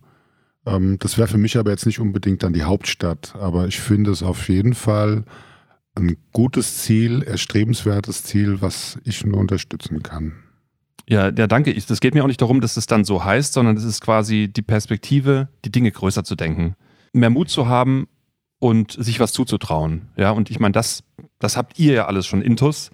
Ähm, 0.65 0.97
das 0.99 1.17
wäre 1.17 1.29
für 1.29 1.37
mich 1.37 1.57
aber 1.57 1.71
jetzt 1.71 1.85
nicht 1.85 1.99
unbedingt 1.99 2.43
dann 2.43 2.53
die 2.53 2.63
Hauptstadt, 2.63 3.33
aber 3.39 3.67
ich 3.67 3.79
finde 3.79 4.11
es 4.11 4.21
auf 4.21 4.49
jeden 4.49 4.73
Fall 4.73 5.23
ein 5.95 6.17
gutes 6.33 6.79
Ziel, 6.79 7.23
erstrebenswertes 7.23 8.23
Ziel, 8.23 8.61
was 8.61 8.99
ich 9.05 9.25
nur 9.25 9.39
unterstützen 9.39 10.03
kann. 10.03 10.33
Ja, 11.07 11.29
ja, 11.29 11.47
danke. 11.47 11.71
Es 11.75 11.99
geht 11.99 12.13
mir 12.13 12.23
auch 12.23 12.27
nicht 12.27 12.41
darum, 12.41 12.61
dass 12.61 12.77
es 12.77 12.87
dann 12.87 13.05
so 13.05 13.23
heißt, 13.23 13.53
sondern 13.53 13.77
es 13.77 13.83
ist 13.83 14.01
quasi 14.01 14.49
die 14.51 14.61
Perspektive, 14.61 15.49
die 15.63 15.71
Dinge 15.71 15.91
größer 15.91 16.23
zu 16.23 16.35
denken. 16.35 16.75
Mehr 17.13 17.29
Mut 17.29 17.49
zu 17.49 17.67
haben 17.67 18.07
und 18.59 18.91
sich 18.91 19.19
was 19.19 19.33
zuzutrauen. 19.33 20.09
Ja, 20.17 20.31
und 20.31 20.49
ich 20.49 20.59
meine, 20.59 20.71
das, 20.71 21.03
das 21.39 21.55
habt 21.55 21.77
ihr 21.79 21.93
ja 21.93 22.05
alles 22.07 22.25
schon 22.25 22.41
intus. 22.41 22.89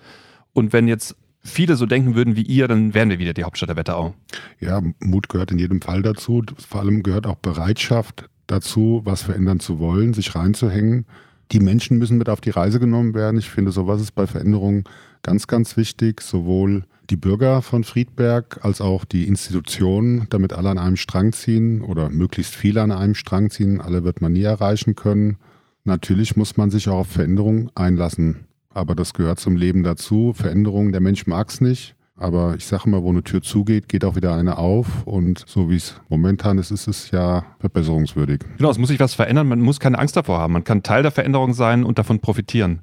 Und 0.53 0.73
wenn 0.73 0.87
jetzt 0.87 1.15
viele 1.41 1.75
so 1.75 1.85
denken 1.85 2.15
würden 2.15 2.35
wie 2.35 2.43
ihr, 2.43 2.67
dann 2.67 2.93
wären 2.93 3.09
wir 3.09 3.19
wieder 3.19 3.33
die 3.33 3.43
Hauptstadt 3.43 3.69
der 3.69 3.77
Wetterau. 3.77 4.13
Ja, 4.59 4.81
Mut 4.99 5.29
gehört 5.29 5.51
in 5.51 5.59
jedem 5.59 5.81
Fall 5.81 6.01
dazu. 6.01 6.43
Vor 6.57 6.81
allem 6.81 7.03
gehört 7.03 7.27
auch 7.27 7.35
Bereitschaft 7.35 8.29
dazu, 8.47 9.01
was 9.05 9.21
verändern 9.21 9.59
zu 9.59 9.79
wollen, 9.79 10.13
sich 10.13 10.35
reinzuhängen. 10.35 11.05
Die 11.51 11.59
Menschen 11.59 11.97
müssen 11.97 12.17
mit 12.17 12.29
auf 12.29 12.41
die 12.41 12.51
Reise 12.51 12.79
genommen 12.79 13.13
werden. 13.13 13.39
Ich 13.39 13.49
finde, 13.49 13.71
sowas 13.71 14.01
ist 14.01 14.13
bei 14.13 14.27
Veränderungen 14.27 14.83
ganz, 15.23 15.47
ganz 15.47 15.77
wichtig. 15.77 16.21
Sowohl 16.21 16.83
die 17.09 17.15
Bürger 17.15 17.63
von 17.63 17.83
Friedberg 17.83 18.59
als 18.63 18.81
auch 18.81 19.03
die 19.03 19.27
Institutionen, 19.27 20.27
damit 20.29 20.53
alle 20.53 20.69
an 20.69 20.77
einem 20.77 20.95
Strang 20.95 21.33
ziehen 21.33 21.81
oder 21.81 22.09
möglichst 22.09 22.55
viele 22.55 22.83
an 22.83 22.91
einem 22.91 23.15
Strang 23.15 23.49
ziehen. 23.49 23.81
Alle 23.81 24.03
wird 24.03 24.21
man 24.21 24.33
nie 24.33 24.43
erreichen 24.43 24.95
können. 24.95 25.37
Natürlich 25.85 26.35
muss 26.35 26.55
man 26.55 26.69
sich 26.69 26.87
auch 26.87 26.99
auf 26.99 27.07
Veränderungen 27.07 27.71
einlassen 27.73 28.45
aber 28.73 28.95
das 28.95 29.13
gehört 29.13 29.39
zum 29.39 29.55
Leben 29.55 29.83
dazu. 29.83 30.33
Veränderungen, 30.33 30.91
der 30.91 31.01
Mensch 31.01 31.27
mag 31.27 31.49
es 31.49 31.61
nicht. 31.61 31.95
Aber 32.15 32.55
ich 32.55 32.65
sage 32.65 32.89
mal, 32.89 33.01
wo 33.01 33.09
eine 33.09 33.23
Tür 33.23 33.41
zugeht, 33.41 33.87
geht 33.87 34.03
auch 34.03 34.15
wieder 34.17 34.35
eine 34.35 34.57
auf. 34.57 35.05
Und 35.05 35.45
so 35.47 35.69
wie 35.69 35.77
es 35.77 35.95
momentan 36.09 36.57
ist, 36.57 36.69
ist 36.69 36.87
es 36.87 37.11
ja 37.11 37.45
verbesserungswürdig. 37.59 38.41
Genau, 38.57 38.69
es 38.69 38.77
muss 38.77 38.89
sich 38.89 38.99
was 38.99 39.13
verändern. 39.13 39.47
Man 39.47 39.61
muss 39.61 39.79
keine 39.79 39.97
Angst 39.97 40.17
davor 40.17 40.39
haben. 40.39 40.51
Man 40.51 40.65
kann 40.65 40.83
Teil 40.83 41.01
der 41.01 41.11
Veränderung 41.11 41.53
sein 41.53 41.85
und 41.85 41.97
davon 41.97 42.19
profitieren. 42.19 42.81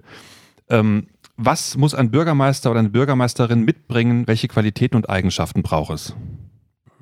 Ähm, 0.70 1.08
was 1.36 1.76
muss 1.76 1.94
ein 1.94 2.10
Bürgermeister 2.10 2.70
oder 2.70 2.80
eine 2.80 2.88
Bürgermeisterin 2.88 3.62
mitbringen? 3.62 4.26
Welche 4.26 4.48
Qualitäten 4.48 4.96
und 4.96 5.10
Eigenschaften 5.10 5.62
braucht 5.62 5.92
es? 5.92 6.16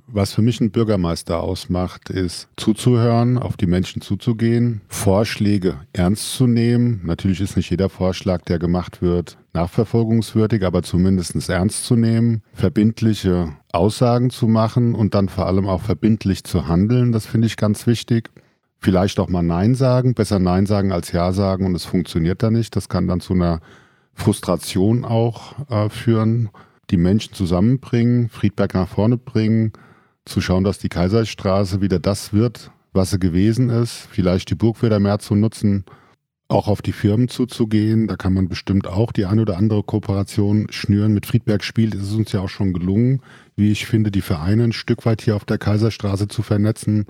Was 0.07 0.35
für 0.35 0.43
mich 0.43 0.61
ein 0.61 0.71
Bürgermeister 0.71 1.41
ausmacht, 1.41 2.11
ist 2.11 2.49
zuzuhören, 2.57 3.39
auf 3.39 3.57
die 3.57 3.67
Menschen 3.67 4.03
zuzugehen, 4.03 4.83
Vorschläge 4.89 5.81
ernst 5.95 6.35
zu 6.35 6.47
nehmen. 6.47 7.01
Natürlich 7.05 7.41
ist 7.41 7.57
nicht 7.57 7.71
jeder 7.71 7.89
Vorschlag, 7.89 8.43
der 8.43 8.59
gemacht 8.59 9.01
wird, 9.01 9.39
nachverfolgungswürdig, 9.55 10.63
aber 10.65 10.83
zumindest 10.83 11.49
ernst 11.49 11.87
zu 11.87 11.97
nehmen, 11.97 12.43
verbindliche 12.53 13.57
Aussagen 13.73 14.29
zu 14.29 14.47
machen 14.47 14.95
und 14.95 15.15
dann 15.15 15.31
vor 15.31 15.47
allem 15.47 15.67
auch 15.67 15.81
verbindlich 15.81 16.45
zu 16.45 16.69
handeln. 16.69 17.11
Das 17.11 17.25
finde 17.25 17.47
ich 17.47 17.57
ganz 17.57 17.87
wichtig. 17.87 18.31
Vielleicht 18.81 19.19
auch 19.19 19.31
mal 19.31 19.43
Nein 19.43 19.75
sagen, 19.75 20.13
besser 20.13 20.39
Nein 20.39 20.67
sagen 20.67 20.93
als 20.93 21.13
Ja 21.13 21.33
sagen 21.33 21.65
und 21.65 21.75
es 21.75 21.87
funktioniert 21.87 22.43
da 22.43 22.51
nicht. 22.51 22.77
Das 22.77 22.91
kann 22.91 23.09
dann 23.09 23.21
zu 23.21 23.33
einer 23.33 23.61
Frustration 24.13 25.07
auch 25.07 25.55
äh, 25.71 25.89
führen. 25.89 26.51
Die 26.91 26.99
Menschen 26.99 27.33
zusammenbringen, 27.33 28.29
Friedberg 28.29 28.75
nach 28.75 28.89
vorne 28.89 29.17
bringen, 29.17 29.73
zu 30.25 30.41
schauen, 30.41 30.65
dass 30.65 30.79
die 30.79 30.89
Kaiserstraße 30.89 31.81
wieder 31.81 31.99
das 31.99 32.33
wird, 32.33 32.71
was 32.93 33.11
sie 33.11 33.19
gewesen 33.19 33.71
ist, 33.71 34.09
vielleicht 34.11 34.51
die 34.51 34.55
Burg 34.55 34.83
wieder 34.83 35.01
mehr 35.01 35.19
zu 35.19 35.35
nutzen, 35.35 35.85
auch 36.49 36.69
auf 36.69 36.83
die 36.83 36.93
Firmen 36.93 37.29
zuzugehen. 37.29 38.07
Da 38.07 38.17
kann 38.17 38.35
man 38.35 38.49
bestimmt 38.49 38.87
auch 38.87 39.13
die 39.13 39.27
eine 39.27 39.43
oder 39.43 39.57
andere 39.57 39.83
Kooperation 39.83 40.67
schnüren. 40.71 41.13
Mit 41.13 41.27
Friedberg 41.27 41.65
spielt 41.65 41.95
ist 41.95 42.03
es 42.03 42.15
uns 42.15 42.33
ja 42.33 42.41
auch 42.41 42.49
schon 42.49 42.73
gelungen, 42.73 43.21
wie 43.57 43.73
ich 43.73 43.87
finde, 43.87 44.11
die 44.11 44.21
Vereine 44.21 44.65
ein 44.65 44.73
Stück 44.73 45.05
weit 45.07 45.23
hier 45.23 45.37
auf 45.37 45.45
der 45.45 45.59
Kaiserstraße 45.59 46.29
zu 46.29 46.43
vernetzen. 46.43 47.07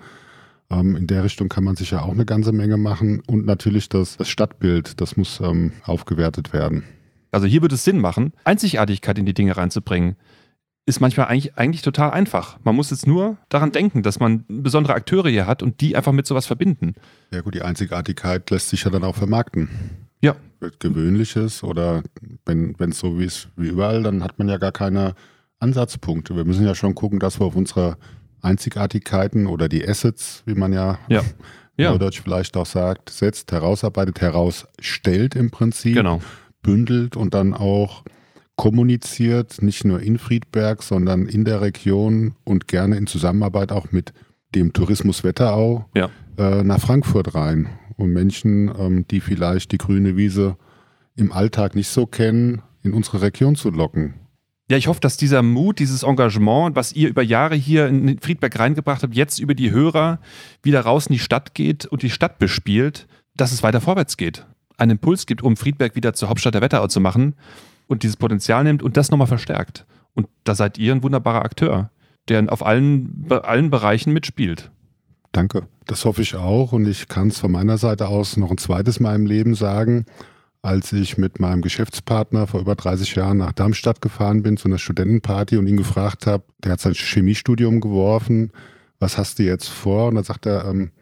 Ähm, 0.70 0.96
in 0.96 1.06
der 1.06 1.24
Richtung 1.24 1.48
kann 1.48 1.64
man 1.64 1.76
sicher 1.76 2.04
auch 2.04 2.12
eine 2.12 2.24
ganze 2.24 2.52
Menge 2.52 2.76
machen. 2.76 3.22
Und 3.26 3.44
natürlich 3.44 3.88
das, 3.88 4.16
das 4.16 4.28
Stadtbild, 4.28 5.00
das 5.00 5.16
muss 5.16 5.40
ähm, 5.40 5.72
aufgewertet 5.84 6.52
werden. 6.52 6.84
Also 7.30 7.46
hier 7.46 7.62
würde 7.62 7.74
es 7.74 7.84
Sinn 7.84 8.00
machen, 8.00 8.32
Einzigartigkeit 8.44 9.18
in 9.18 9.26
die 9.26 9.34
Dinge 9.34 9.56
reinzubringen 9.56 10.16
ist 10.86 11.00
manchmal 11.00 11.26
eigentlich, 11.26 11.56
eigentlich 11.56 11.82
total 11.82 12.10
einfach. 12.10 12.58
Man 12.62 12.76
muss 12.76 12.90
jetzt 12.90 13.06
nur 13.06 13.38
daran 13.48 13.72
denken, 13.72 14.02
dass 14.02 14.20
man 14.20 14.44
besondere 14.48 14.94
Akteure 14.94 15.30
hier 15.30 15.46
hat 15.46 15.62
und 15.62 15.80
die 15.80 15.96
einfach 15.96 16.12
mit 16.12 16.26
sowas 16.26 16.46
verbinden. 16.46 16.94
Ja 17.32 17.40
gut, 17.40 17.54
die 17.54 17.62
Einzigartigkeit 17.62 18.50
lässt 18.50 18.68
sich 18.68 18.84
ja 18.84 18.90
dann 18.90 19.04
auch 19.04 19.16
vermarkten. 19.16 19.68
Ja. 20.20 20.36
Gewöhnliches 20.78 21.62
oder 21.62 22.02
wenn 22.46 22.74
es 22.78 22.98
so 22.98 23.18
wie 23.18 23.24
ist 23.24 23.48
wie 23.56 23.68
überall, 23.68 24.02
dann 24.02 24.22
hat 24.22 24.38
man 24.38 24.48
ja 24.48 24.56
gar 24.58 24.72
keine 24.72 25.14
Ansatzpunkte. 25.58 26.36
Wir 26.36 26.44
müssen 26.44 26.64
ja 26.64 26.74
schon 26.74 26.94
gucken, 26.94 27.18
dass 27.18 27.40
wir 27.40 27.46
auf 27.46 27.56
unsere 27.56 27.96
Einzigartigkeiten 28.42 29.46
oder 29.46 29.68
die 29.68 29.86
Assets, 29.86 30.42
wie 30.46 30.54
man 30.54 30.72
ja, 30.72 30.98
ja. 31.08 31.22
ja. 31.76 31.90
Neudeutsch 31.90 32.20
vielleicht 32.22 32.56
auch 32.56 32.66
sagt, 32.66 33.10
setzt, 33.10 33.52
herausarbeitet, 33.52 34.20
herausstellt 34.20 35.34
im 35.34 35.50
Prinzip, 35.50 35.96
genau. 35.96 36.20
bündelt 36.62 37.16
und 37.16 37.34
dann 37.34 37.54
auch 37.54 38.04
kommuniziert, 38.56 39.62
nicht 39.62 39.84
nur 39.84 40.00
in 40.00 40.18
Friedberg, 40.18 40.82
sondern 40.82 41.26
in 41.26 41.44
der 41.44 41.60
Region 41.60 42.34
und 42.44 42.68
gerne 42.68 42.96
in 42.96 43.06
Zusammenarbeit 43.06 43.72
auch 43.72 43.90
mit 43.92 44.12
dem 44.54 44.72
Tourismus 44.72 45.24
Wetterau 45.24 45.86
ja. 45.94 46.10
äh, 46.38 46.62
nach 46.62 46.80
Frankfurt 46.80 47.34
rein. 47.34 47.68
Und 47.96 48.12
Menschen, 48.12 48.72
ähm, 48.76 49.06
die 49.08 49.20
vielleicht 49.20 49.72
die 49.72 49.78
grüne 49.78 50.16
Wiese 50.16 50.56
im 51.16 51.32
Alltag 51.32 51.74
nicht 51.74 51.88
so 51.88 52.06
kennen, 52.06 52.62
in 52.82 52.92
unsere 52.92 53.22
Region 53.22 53.54
zu 53.54 53.70
locken. 53.70 54.14
Ja, 54.70 54.76
ich 54.76 54.86
hoffe, 54.86 55.00
dass 55.00 55.16
dieser 55.16 55.42
Mut, 55.42 55.78
dieses 55.78 56.02
Engagement, 56.02 56.74
was 56.74 56.92
ihr 56.92 57.08
über 57.08 57.22
Jahre 57.22 57.54
hier 57.54 57.86
in 57.86 58.18
Friedberg 58.18 58.58
reingebracht 58.58 59.02
habt, 59.02 59.14
jetzt 59.14 59.38
über 59.38 59.54
die 59.54 59.70
Hörer 59.70 60.20
wieder 60.62 60.80
raus 60.80 61.06
in 61.06 61.12
die 61.12 61.18
Stadt 61.18 61.54
geht 61.54 61.86
und 61.86 62.02
die 62.02 62.10
Stadt 62.10 62.38
bespielt, 62.38 63.06
dass 63.36 63.52
es 63.52 63.62
weiter 63.62 63.80
vorwärts 63.80 64.16
geht. 64.16 64.46
Einen 64.76 64.92
Impuls 64.92 65.26
gibt, 65.26 65.42
um 65.42 65.56
Friedberg 65.56 65.94
wieder 65.96 66.14
zur 66.14 66.30
Hauptstadt 66.30 66.54
der 66.54 66.62
Wetterau 66.62 66.88
zu 66.88 67.00
machen 67.00 67.34
und 67.86 68.02
dieses 68.02 68.16
Potenzial 68.16 68.64
nimmt 68.64 68.82
und 68.82 68.96
das 68.96 69.10
nochmal 69.10 69.26
verstärkt. 69.26 69.86
Und 70.14 70.28
da 70.44 70.54
seid 70.54 70.78
ihr 70.78 70.92
ein 70.92 71.02
wunderbarer 71.02 71.44
Akteur, 71.44 71.90
der 72.28 72.52
auf 72.52 72.64
allen, 72.64 73.26
allen 73.30 73.70
Bereichen 73.70 74.12
mitspielt. 74.12 74.70
Danke. 75.32 75.66
Das 75.86 76.04
hoffe 76.04 76.22
ich 76.22 76.36
auch. 76.36 76.72
Und 76.72 76.86
ich 76.86 77.08
kann 77.08 77.28
es 77.28 77.38
von 77.38 77.52
meiner 77.52 77.76
Seite 77.76 78.08
aus 78.08 78.36
noch 78.36 78.50
ein 78.50 78.58
zweites 78.58 79.00
Mal 79.00 79.16
im 79.16 79.26
Leben 79.26 79.54
sagen. 79.54 80.06
Als 80.62 80.92
ich 80.92 81.18
mit 81.18 81.40
meinem 81.40 81.60
Geschäftspartner 81.60 82.46
vor 82.46 82.60
über 82.60 82.74
30 82.74 83.16
Jahren 83.16 83.36
nach 83.36 83.52
Darmstadt 83.52 84.00
gefahren 84.00 84.42
bin 84.42 84.56
zu 84.56 84.68
einer 84.68 84.78
Studentenparty 84.78 85.58
und 85.58 85.66
ihn 85.66 85.76
gefragt 85.76 86.26
habe, 86.26 86.44
der 86.62 86.72
hat 86.72 86.80
sein 86.80 86.94
Chemiestudium 86.94 87.80
geworfen, 87.80 88.50
was 88.98 89.18
hast 89.18 89.38
du 89.38 89.42
jetzt 89.42 89.68
vor? 89.68 90.08
Und 90.08 90.14
dann 90.14 90.24
sagt 90.24 90.46
er, 90.46 90.64
ähm, 90.64 90.92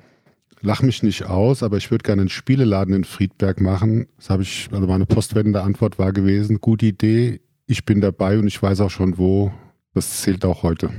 lach 0.62 0.82
mich 0.82 1.02
nicht 1.02 1.26
aus, 1.26 1.62
aber 1.62 1.76
ich 1.76 1.90
würde 1.90 2.02
gerne 2.02 2.22
einen 2.22 2.28
Spieleladen 2.28 2.94
in 2.94 3.04
Friedberg 3.04 3.60
machen. 3.60 4.06
Das 4.16 4.30
habe 4.30 4.42
ich, 4.42 4.68
also 4.72 4.86
meine 4.86 5.06
postwendende 5.06 5.62
Antwort 5.62 5.98
war 5.98 6.12
gewesen, 6.12 6.60
gute 6.60 6.86
Idee, 6.86 7.40
ich 7.66 7.84
bin 7.84 8.00
dabei 8.00 8.38
und 8.38 8.46
ich 8.46 8.62
weiß 8.62 8.80
auch 8.80 8.90
schon 8.90 9.18
wo. 9.18 9.52
Das 9.94 10.22
zählt 10.22 10.44
auch 10.44 10.62
heute. 10.62 10.90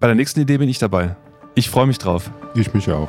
Bei 0.00 0.08
der 0.08 0.16
nächsten 0.16 0.40
Idee 0.40 0.58
bin 0.58 0.68
ich 0.68 0.78
dabei. 0.78 1.16
Ich 1.54 1.70
freue 1.70 1.86
mich 1.86 1.98
drauf. 1.98 2.30
Ich 2.54 2.74
mich 2.74 2.90
auch. 2.90 3.08